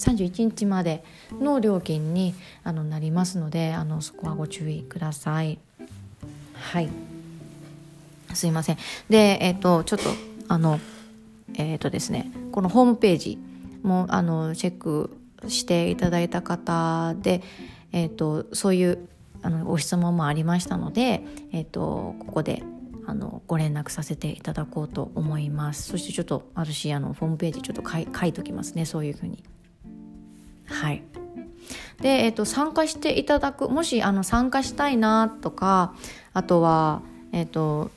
[0.00, 2.34] 31日までの料金に
[2.64, 5.58] あのなりますのであのそこはご注意ください。
[6.54, 6.88] はい。
[8.34, 8.78] すいません。
[9.08, 10.04] でえっ、ー、とちょっと
[10.48, 10.80] あの
[11.54, 13.38] えっ、ー、とですねこのホームページ
[13.82, 15.16] もあのチェック
[15.48, 17.42] していただいた方で、
[17.92, 19.08] えーと、そういう
[19.42, 22.62] あのご質問もありましたので、えーと、ここで
[23.06, 25.84] あのご連絡させていただこうと思います。
[25.84, 29.42] そしてちょっと私あのホームページちょっと書い書いときますねそういうふうに。
[30.70, 31.02] はい。
[32.00, 35.94] で、えーと参加していただくもしあの参加したいなとか
[36.32, 37.02] あとは、
[37.32, 37.90] えーと、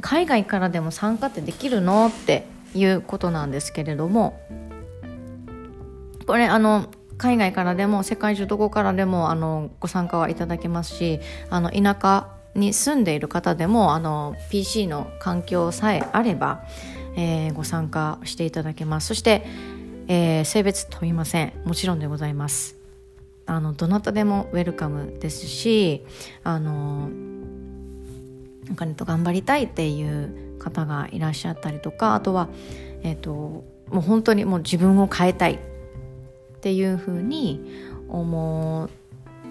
[0.00, 4.40] 海外からでも参加ってできるのっていうことなんですけれども
[6.26, 16.64] これあの海外からでも世界中どこからでもあのご参加はいただけますしあの田舎に住んでいる方でもあの PC の環境さえあれば、
[17.16, 19.08] えー、ご参加していただけます。
[19.08, 19.44] そして、
[20.08, 21.52] えー、性別問いません。
[21.64, 22.84] もちろんでございます。
[23.46, 26.02] あのどなたでもウェルカムですし
[26.44, 27.10] あの
[28.70, 32.48] お金と頑張りたいっていう方がいらっしゃったりとかあとは、
[33.02, 33.64] えーと、も
[33.98, 35.58] う本当にもう自分を変えたいっ
[36.60, 37.60] ていうふうに
[38.08, 38.88] 思っ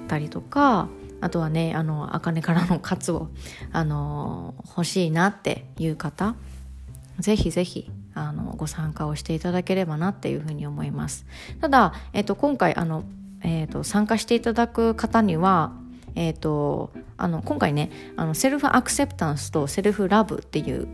[0.07, 0.89] たりとか
[1.21, 3.29] あとはねあの茜からのカツを
[3.71, 6.35] あの欲しいなっていう方
[7.19, 11.25] ぜひぜひあのご参加をしていただければなっていうふうに思います。
[11.61, 13.03] ただ、えっと、今回あの、
[13.43, 15.73] えっと、参加していただく方には
[16.15, 20.87] えーと、あの今回ねあのセルフアクセプタンスとセルフラブっていう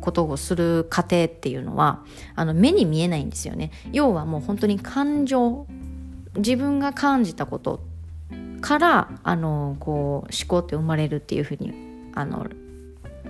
[0.00, 2.04] ことをする過程っていうのは
[2.34, 5.66] あの目に見えないんですよね要はもう本当に感情
[6.36, 7.80] 自分が感じたこと
[8.60, 11.72] からあのこう思考って生まれるっていうふうに
[12.14, 12.46] あの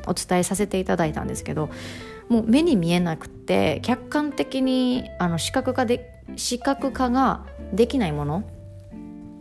[0.06, 1.68] お伝えさせていただいたんですけど
[2.32, 8.44] もう目に見えなくて客観的にあの視覚化で視覚化ができないもの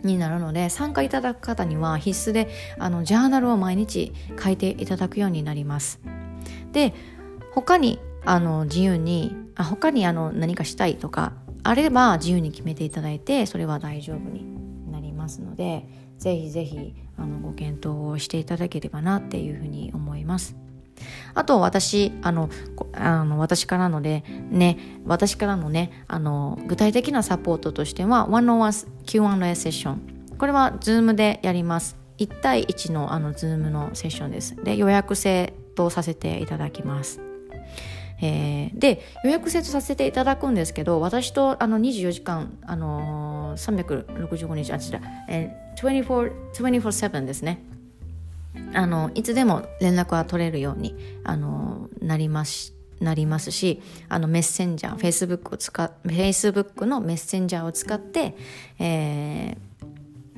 [0.03, 4.11] になるので参加いただく方には必須であのジャーナルを毎日
[4.43, 6.01] 書いていただくようになります。
[6.73, 6.93] で
[7.53, 11.31] 他にあの自由にあ他にあの何かしたいとか
[11.63, 20.57] あれば自由に決めていただいてそれは大丈夫になりますのでぜひぜひあのご検討をしていただければなっていうふうに思います。
[21.33, 22.49] あと私あの
[22.93, 28.73] あの私からのでね私からのねあの具体的なサポートとしては One-on-One
[29.05, 31.97] Q&A セッションこれは Zoom でやります。
[32.17, 34.55] 1対1のあの Zoom のセッションです。
[34.63, 37.21] で予約制とさせていただきます。
[38.21, 47.63] えー、で予約制とさせていただくんですけど私とあの24時間、あのー、365日あちら、えー、24/7ですね。
[48.73, 58.35] あのいつでも連絡は取れるようにあのなりますなりますしあのメッセンジャーフェイスブックを使っフェイスブックのメッセンジャーを使って、
[58.79, 59.57] えー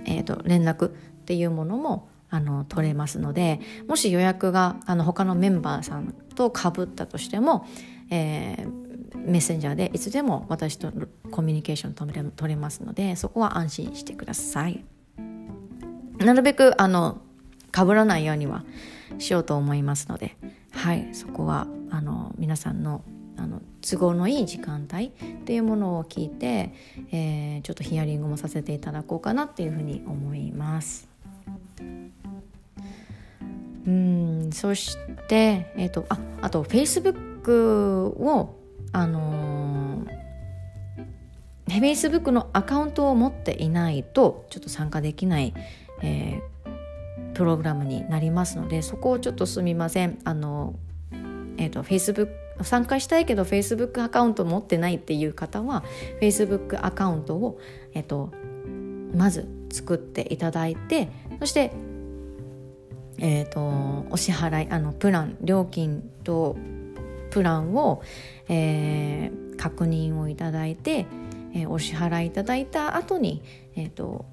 [0.05, 0.91] えーと、連絡っ
[1.25, 7.67] ていうものもあの取れますのでもし予約があの他のメンバーさんとかぶったとしても、
[8.09, 10.91] えー、メッセンジャーでいつでも私と
[11.31, 14.83] コミュニケーション取れますのでそこは安心してください。
[16.17, 17.21] なるべくあの
[17.75, 18.63] 被らないようには
[19.17, 20.37] しようと思いますので、
[20.71, 23.03] はい、そこはあの皆さんの
[23.35, 25.11] あの都合のいい時間帯っ
[25.43, 26.71] ていうものを聞いて、
[27.11, 31.09] えー、ちょっとヒアリングもさせていただこうかなっていうふうに思います。
[33.85, 34.97] うんそし
[35.27, 38.55] て、えーと、ああと Facebook を
[38.93, 45.53] あのー、Facebook のアカウントを持っていないとちょっと参加できない、
[46.01, 46.52] えー、
[47.33, 50.19] プログラムになりますのでそこをちょっとすみません。
[50.23, 50.75] あの、
[51.57, 52.29] えーと、Facebook
[52.61, 55.83] 参加したいけど Facebook アカウント持ってないっていう方は
[56.21, 57.59] Facebook アカウントを、
[57.93, 58.31] えーと、
[59.15, 61.09] まず作っていただいて
[61.39, 61.71] そして
[63.19, 66.57] えーと、お支払いあのプラン料金と
[67.29, 68.01] プランを、
[68.49, 71.05] えー、確認をいただいて、
[71.53, 73.41] えー、お支払いいただいた後に、
[73.75, 74.25] えーと、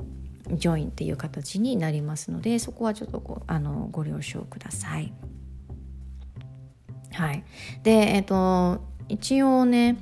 [0.53, 5.13] ジョインっていう形になりますのでそこはちょっとごあのご了承ください。
[7.13, 7.45] はい、
[7.83, 9.99] でえっ、と一応ね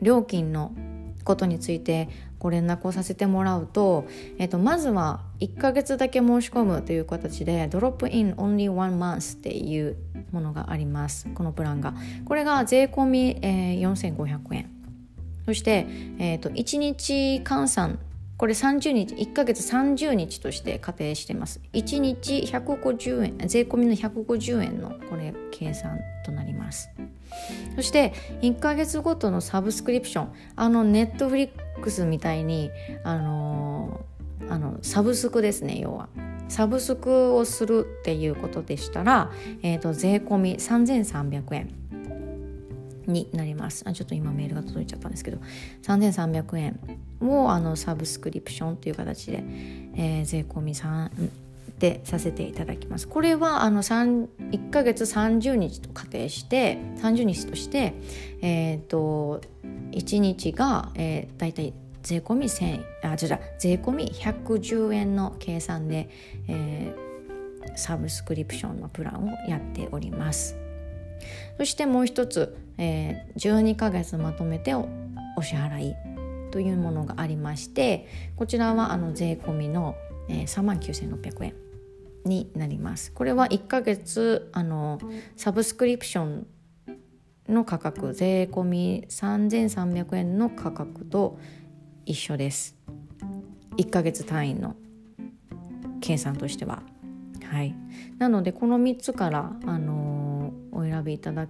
[0.00, 0.72] 料金の
[1.24, 2.08] ことについて
[2.38, 4.06] ご連絡をさせてもらうと、
[4.38, 9.96] えっと、まずは1ヶ月だけ申し込むという形でドロップイン only one month っていう
[10.30, 11.26] ものがあります。
[11.34, 11.94] このプランが。
[12.26, 14.70] これが税込み、えー、4500円。
[15.46, 15.86] そして、
[16.18, 17.98] えーと、1日換算
[18.36, 21.60] これ30日1ヶ月30日として仮定してます。
[21.72, 26.90] 1日150円税込みの150円のこれ計算となります。
[27.76, 28.12] そして
[28.42, 32.70] 1ヶ月ごとのサブスクリプションあのネットフリックスみたいに
[33.04, 34.04] あの
[34.48, 36.08] あのサブスクですね要は。
[36.48, 39.32] サブスクをするっていうことでしたら、
[39.62, 41.83] えーと、税込み3300円。
[43.06, 45.38] になりますあちょっと今メールが届いちゃったんですけど
[45.82, 46.80] 3300円
[47.20, 49.44] をあのサブスクリプションという形で、
[49.94, 51.10] えー、税込み3
[51.78, 53.08] でさせていただきます。
[53.08, 57.94] これはあの1ヶ月30日と仮定して30日として、
[58.42, 59.40] えーと、
[59.90, 66.08] 1日が、えー、だいたい税込み1あじゃ税込み110円の計算で、
[66.48, 70.63] えー、サブスクリプションのプランをやっております。
[71.58, 74.88] そしてもう一つ、えー、12ヶ月まとめてお
[75.36, 75.96] お支払い
[76.50, 78.06] というものがありまして
[78.36, 79.96] こちらはあの税込みの、
[80.28, 81.54] えー、3万9600円
[82.24, 83.12] になります。
[83.12, 84.98] これは1ヶ月あの
[85.36, 86.46] サブスクリプション
[87.48, 91.38] の価格税込み3300円の価格と
[92.06, 92.76] 一緒です。
[93.76, 94.76] 1ヶ月単位の
[96.00, 96.82] 計算としては。
[97.44, 97.74] はい。
[98.18, 100.23] なのでこの3つからあの
[100.74, 101.46] お選びいただ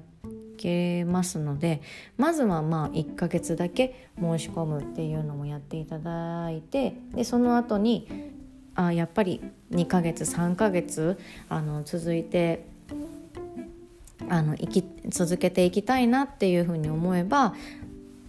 [0.57, 1.83] けますので
[2.17, 8.33] まずはまあ1ヶ月だけ申し込むっていうのもやっていただいてでその後に
[8.75, 9.41] あやっぱり
[9.73, 11.19] 2ヶ月3ヶ月
[11.49, 12.67] あの続いて
[14.29, 17.55] あの生き続けていきたいなっていうふうに思えば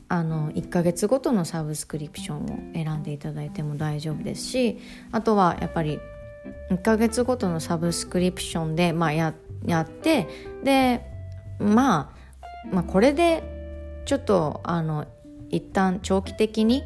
[0.08, 4.80] あの1ヶ月ごとのサブスクリプションを選んでいただいても大丈夫ですし
[5.12, 6.00] あとはやっぱり
[6.70, 9.34] 1ヶ月ごとのサブスクリプションで、まあや、
[9.66, 10.28] やって
[10.64, 11.06] で、
[11.60, 13.44] まあ、まあこれで
[14.06, 15.06] ちょっとあの
[15.50, 16.84] 一旦長期的に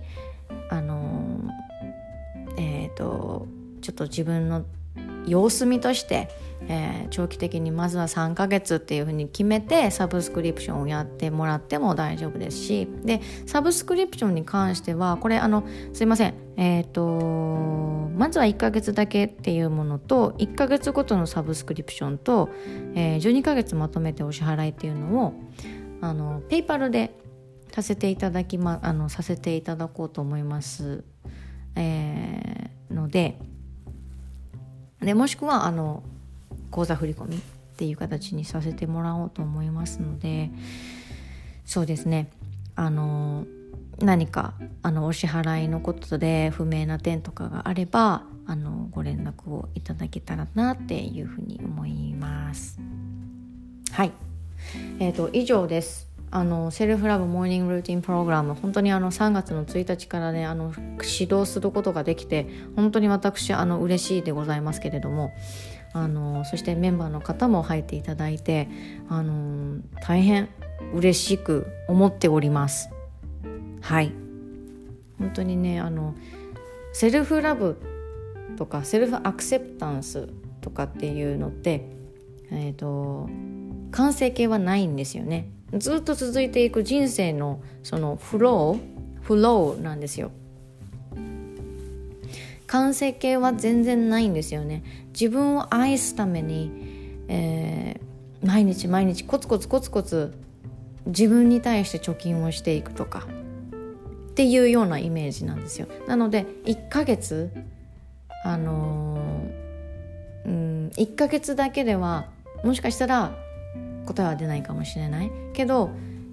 [0.70, 1.42] あの
[2.58, 3.48] えっ、ー、と
[3.82, 4.66] ちょっと自分の
[5.26, 6.30] 様子見として、
[6.67, 22.49] えー、長期的にまずは3ヶ月っていうふうに決めてサブスクリプションをやってもらっても大丈夫ですしでサブスクリプションに関してはこれあのすいませんえっ、ー、とまずは1ヶ月だけっていうものと1ヶ月ごとのサブスクリプションと、
[22.95, 25.34] えー、12ヶ月まとめてお支払いっていうのを
[26.01, 27.17] あのペイパルで
[27.72, 31.03] させていただきまあのさせていただこうと思います。
[31.76, 33.39] えー、ので
[35.02, 36.04] でもしくはあの
[36.72, 37.41] 口座振込っ
[37.78, 40.52] ていう形にさせてもらおうと思いますので
[41.66, 42.30] そうですね
[42.76, 43.45] あの
[44.00, 52.80] 何かあのお支払いのことで不明な点とかがあればあのご連絡をいただけたらなっていうふうに思います。
[53.91, 54.12] はい、
[55.00, 56.09] えーと、以上です。
[56.32, 58.54] あのセルフラブモーニングルーティンプログラム。
[58.54, 65.34] 本当にあの3月の1日からねあの指導することができて本当に私あの嬉しいでございますけれども
[65.94, 68.70] あのそしてメンバーの方も入っていただいて
[69.10, 70.50] あの大変
[70.94, 72.90] 嬉しく思っております。
[73.82, 74.12] はい。
[75.18, 76.16] 本当にねあの
[76.94, 77.82] セルフラブ
[78.56, 80.30] とかセルフアクセプタンス
[80.62, 81.90] とかっていうのって
[82.52, 83.30] えっ、ー、と
[83.92, 85.50] 完成形はないんですよね。
[85.78, 90.32] ずっと続いていく人生のそのフローフローなんですよ。
[92.66, 94.84] 完成形は全然ないんですよね。
[95.08, 96.72] 自分を愛すために、
[97.28, 100.34] えー、毎日毎日コツコツコツコツ
[101.08, 103.28] 自分に対して貯金をしていくとか
[104.32, 105.88] っていうようなイメージなんですよ。
[106.08, 107.52] なので1ヶ月
[108.44, 112.30] あのー、うん1ヶ月だけでは
[112.64, 113.36] もしかしたら
[114.10, 115.91] 答えは出ないかもしれないけど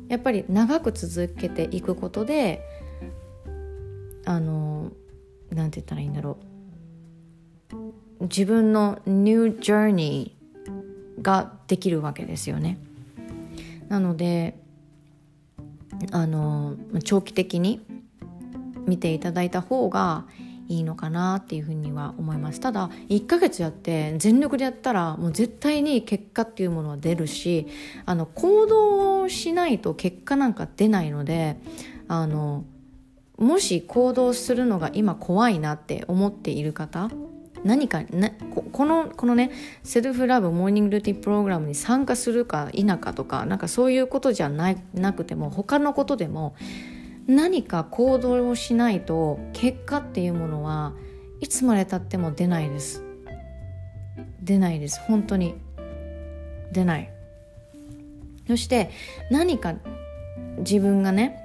[0.08, 2.62] やっぱり長く続けていくことで
[4.24, 4.92] あの
[5.50, 6.38] なんて言ったらいいんだろ
[7.72, 12.78] う自分のニュージャーニーができるわけですよね。
[13.88, 14.58] なので
[16.12, 17.84] あの長期的に
[18.86, 20.26] 見ていただいた方が
[20.68, 22.60] いいのかなっていうふうには思います。
[22.60, 27.66] ただ1ヶ月やって全力でやったらもう絶対に結果っていうものは出るし
[28.04, 31.56] あの行動しないと結果なんか出ないので
[32.08, 32.64] あの
[33.38, 37.10] もし行動するのが今怖いなって思っている方
[37.64, 38.30] 何かな
[38.72, 39.50] このこのね
[39.82, 46.54] セルフラブモーニングルーティンプログラムに参加するか否かとかなんかそういうことじゃないなくても他のことでも
[47.26, 50.94] 何か行動をしないと結果っていうものは
[51.40, 53.02] いつまでたっても出ないです。
[54.40, 55.00] 出ないです。
[55.00, 55.54] 本当に。
[56.72, 57.10] 出ない。
[58.46, 58.90] そして
[59.30, 59.74] 何か
[60.58, 61.36] 自分がね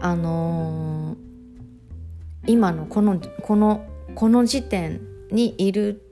[0.00, 6.02] あのー、今のこのこのこの時点にいる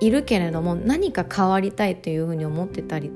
[0.00, 3.10] いるけれども何か変わりたいというふうに思ってたり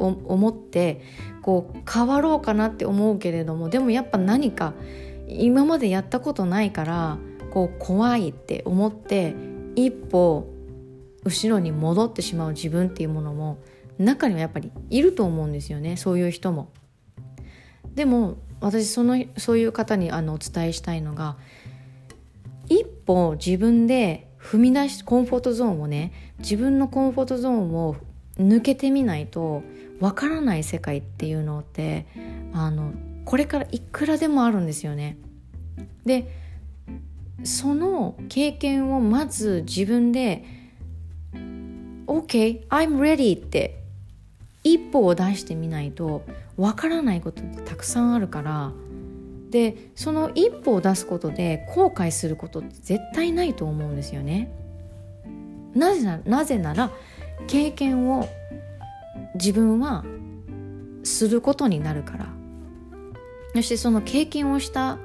[0.00, 1.02] 思って
[1.42, 4.74] こう変わろうかなって思うけれどもでもやっぱ何か
[5.28, 7.18] 今までやったことないから
[7.50, 9.34] こう怖いって思って
[9.76, 10.46] 一歩
[11.24, 13.58] 後ろに戻ってしまう自分っていうものも
[13.98, 16.70] 中にはやっぱりいると思うんですよねそういう人も。
[17.94, 21.36] でも私そのそういう方にあのお伝えしたいのが
[22.68, 27.96] 一歩自分で踏み出しコンフォートゾーンをね自分のコンフォートゾーンを
[28.38, 29.62] 抜けてみないと
[30.00, 32.06] わからない世界っていうのって
[32.52, 32.92] あの
[33.24, 35.18] これからいくらでもあるんですよね。
[36.04, 36.26] で
[37.44, 40.44] その経験をまず自分で
[42.06, 43.82] OK I'm ready って
[44.64, 46.24] 一歩を出してみないと
[46.56, 48.72] わからないことってたくさんあるから
[49.50, 54.50] でその一歩を出すことで後悔することって絶対ないと思うんですよね。
[55.74, 56.90] なぜななぜなら
[57.46, 58.28] 経験を
[59.34, 60.04] 自分は
[61.02, 62.40] することになるから。
[63.54, 64.98] そしてその経験をした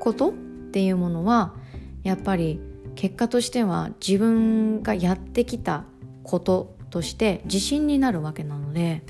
[0.00, 0.32] ことっ
[0.72, 1.54] ていうものは
[2.02, 2.60] やっぱり
[2.96, 5.84] 結果としては自分がやってきた
[6.24, 9.02] こととして自信になるわけなので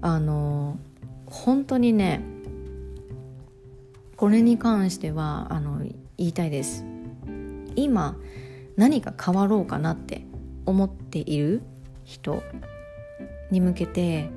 [0.00, 0.78] あの
[1.26, 2.20] 本当にね
[4.16, 6.84] これに関してはあの言いたいです。
[7.76, 8.16] 今
[8.76, 10.24] 何か変わろうかなって
[10.66, 11.62] 思っている
[12.04, 12.42] 人
[13.50, 14.30] に向けて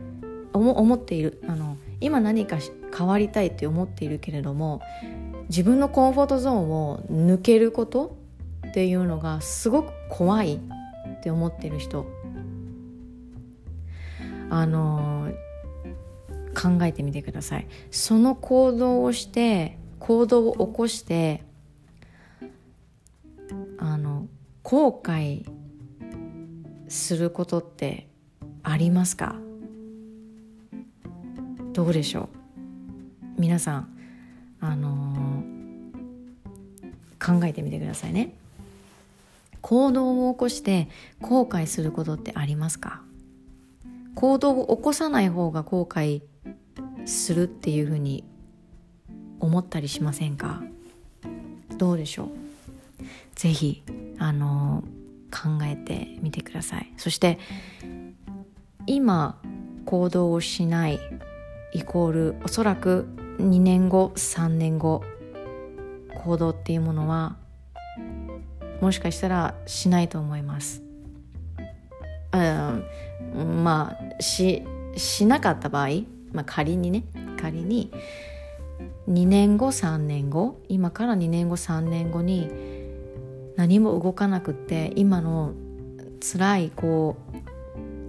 [0.53, 1.41] 思っている。
[1.47, 2.57] あの今何か
[2.97, 4.81] 変わりたいって思っているけれども
[5.49, 8.17] 自分のコンフォートゾーンを抜けること
[8.67, 12.05] っていうのがすごく怖いって思ってる人。
[14.49, 15.31] あの
[16.53, 17.67] 考えてみてください。
[17.91, 21.43] その行動をして行動を起こして
[23.77, 24.27] あの
[24.63, 25.45] 後悔
[26.89, 28.07] することって
[28.63, 29.35] ありますか？
[31.73, 32.29] どうでしょ
[33.37, 33.41] う？
[33.41, 33.87] 皆さん
[34.59, 38.33] あのー、考えてみてくださいね。
[39.61, 40.89] 行動を起こして
[41.21, 43.01] 後悔することってありますか？
[44.15, 46.21] 行動を起こさない方が後悔
[47.05, 48.23] するっていうふうに
[49.39, 50.61] 思ったりしませんか？
[51.77, 52.29] どうでしょう？
[53.35, 53.81] ぜひ
[54.19, 54.83] あの
[55.31, 56.91] 考えてみてください。
[56.97, 57.39] そして
[58.93, 59.39] 今
[59.85, 60.99] 行動をしない
[61.71, 65.01] イコールおそらく2年後3年後
[66.25, 67.37] 行動っていうものは
[68.81, 70.83] もしかしたらしないと思います。
[72.33, 74.61] うん、まあし
[74.97, 75.87] しなかった場合、
[76.33, 77.05] まあ、仮にね
[77.39, 77.93] 仮に
[79.07, 82.49] 2年後3年後今から2年後3年後に
[83.55, 85.53] 何も動かなくって今の
[86.19, 87.50] 辛いこう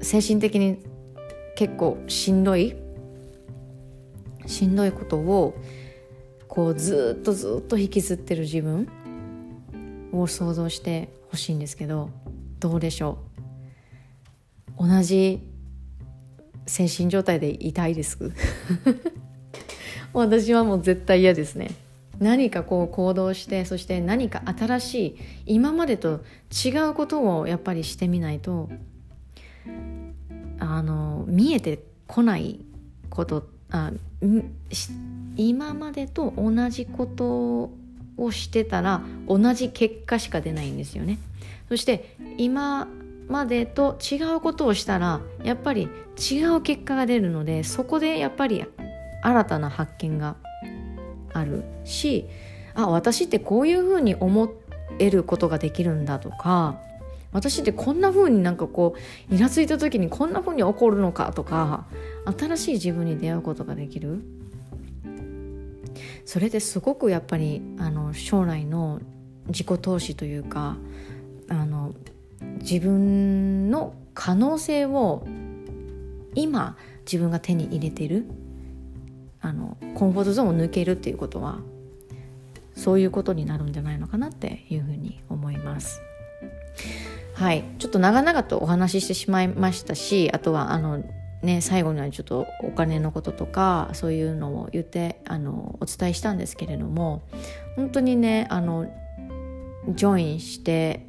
[0.02, 0.78] 精神的に
[1.56, 2.74] 結構しんどい
[4.46, 5.54] しんどいことを
[6.48, 8.88] こうずっとずっと引きずってる自分
[10.12, 12.10] を想像してほしいんですけど
[12.58, 13.18] どうでしょ
[14.78, 14.86] う？
[14.88, 15.48] 同じ
[16.66, 18.18] 精神状態でいたいです？
[20.12, 21.70] 私はもう絶対嫌ですね。
[22.18, 26.20] 何かこう行動してそして何か新しい今までと
[26.64, 28.68] 違うことをやっぱりしてみないと
[30.62, 32.60] あの見えてこない
[33.10, 33.90] ことあ
[35.36, 37.70] 今までと同じこと
[38.16, 41.18] をしてたら同じ結果しか出ないんですよね。
[41.68, 42.86] そして今
[43.28, 45.88] までと違うことをしたらやっぱり
[46.18, 48.64] 違う結果が出るのでそこでやっぱり
[49.22, 50.36] 新たな発見が
[51.32, 52.26] あるし
[52.74, 54.52] あ私ってこういうふうに思
[54.98, 56.78] えることができるんだとか
[57.32, 58.94] 私ってこんな風になんかこ
[59.30, 61.86] うイラついた時にこんな風に怒るのかとか
[62.38, 64.22] 新しい自分に出会うことができる
[66.24, 69.00] それですごくやっぱりあの将来の
[69.48, 70.76] 自己投資というか
[71.48, 71.94] あの
[72.60, 75.26] 自分の可能性を
[76.34, 78.26] 今自分が手に入れてる
[79.40, 81.58] あのコンフォートゾーンを抜けるっていうことは
[82.74, 86.00] そういうことになるんじゃないのかなっていうふうに思います。
[87.42, 87.64] はい。
[87.80, 91.02] ちょっと長々とお話ししてしまいましたしあとはあの
[91.42, 97.22] ね最後にはちょっとお金のこととかそういうのを言ってあのお伝えしたんですけれども
[97.74, 98.86] 本当にねあの
[99.88, 101.04] ジョインして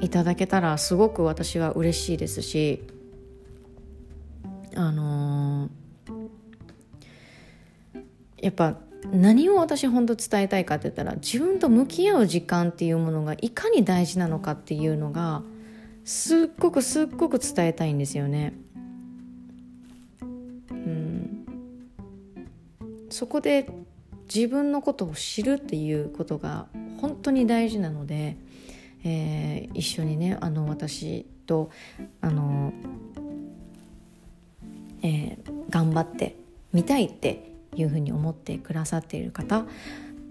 [0.00, 2.82] いただけたらすごく私は嬉しいですし
[4.74, 5.70] あのー、
[8.40, 8.78] やっぱ
[9.12, 15.42] 何を私本当伝えたいかって言ったら自分と向き合う時間っていうものがいかに大事なのかっていうのが
[16.04, 18.54] すっごくすっごく伝えたいんですよね。
[20.70, 21.46] うん、
[23.10, 23.68] そこで
[24.32, 26.66] 自分のことを知るっていうことが
[27.00, 28.36] 本当に大事なので、
[29.04, 31.70] えー、一緒にねあの私と
[32.20, 32.72] あの、
[35.02, 36.36] えー、頑張って
[36.72, 39.64] みたいっていうふうに思ってくださっている方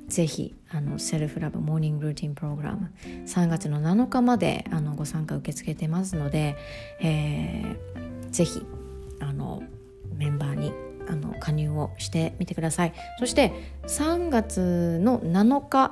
[0.08, 2.92] ぜひあのセルフラブモーニングルーティンプログラム
[3.26, 6.56] 3月の7日まであのご参加受け付けてますので、
[7.02, 8.62] えー、ぜひ
[9.20, 9.64] あの
[10.16, 10.74] メンバーに
[11.08, 12.94] あの加入をしてみてください。
[13.20, 13.54] そして
[13.88, 15.92] 3月の7日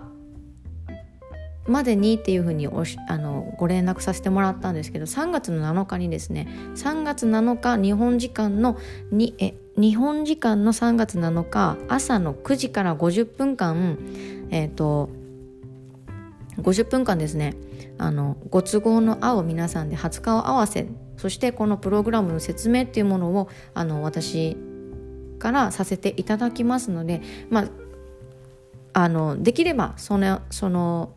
[1.67, 8.77] までにっていうふうにおしあのご連絡させてもらったんですけど3月の7日にですね3月7日日本時間の
[9.11, 13.97] にえ日本時間の3月7日朝の9時から50分間
[14.51, 15.09] えっ、ー、と
[16.57, 17.55] 50分間ですね。
[17.97, 24.57] あのご都合の合う皆さんで20日を合わせそしてこのプログラムの説明っていうものをあの私
[25.37, 27.21] からさせていただきますので、
[27.51, 27.69] まあ、
[28.93, 31.13] あのできればそのその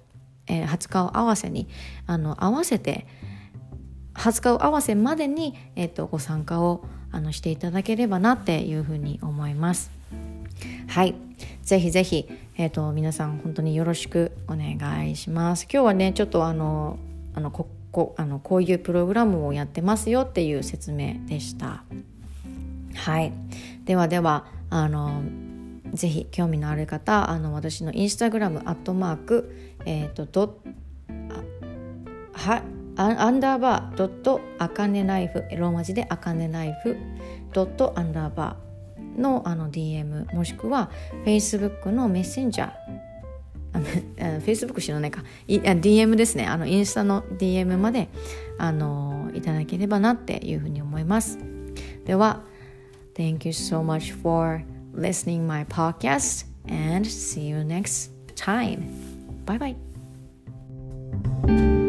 [0.47, 1.69] えー、20日を合わせに
[2.07, 3.07] あの合わせて
[4.15, 9.91] 20日を合わせまでに、えーと、ご参加をあのしていただければなっていうふうに思います。
[10.89, 11.15] はい
[11.63, 15.65] ぜひぜひ、えーと、皆さん本当によろしくお願いします。
[15.65, 16.99] 今日はねちょっとあの
[17.35, 21.83] あのここあのこういうプログラムをやってますよっていう説明でした。
[22.95, 23.33] はい
[23.85, 25.23] ではではあの
[25.93, 29.53] ぜひ興味のある方あの私のインスタグラムアットマーク
[29.85, 30.59] えっ、ー、とド
[32.33, 32.63] は
[32.97, 36.97] アンダーバードットあかねナイフローマ字であかねナイフ
[37.53, 40.91] ドットアンダーバーのあの DM もしくは
[41.25, 42.71] Facebook のメッセンジャー
[43.73, 43.87] あの
[44.41, 48.09] Facebook 知らないかい DM ですねあのインスタの DM まで
[48.59, 51.39] あのいただければなっていうふうに思います
[52.05, 52.43] では
[53.15, 54.63] Thank you so much for
[54.95, 58.85] listening my podcast and see you next time.
[59.47, 59.75] Bye
[61.47, 61.86] bye.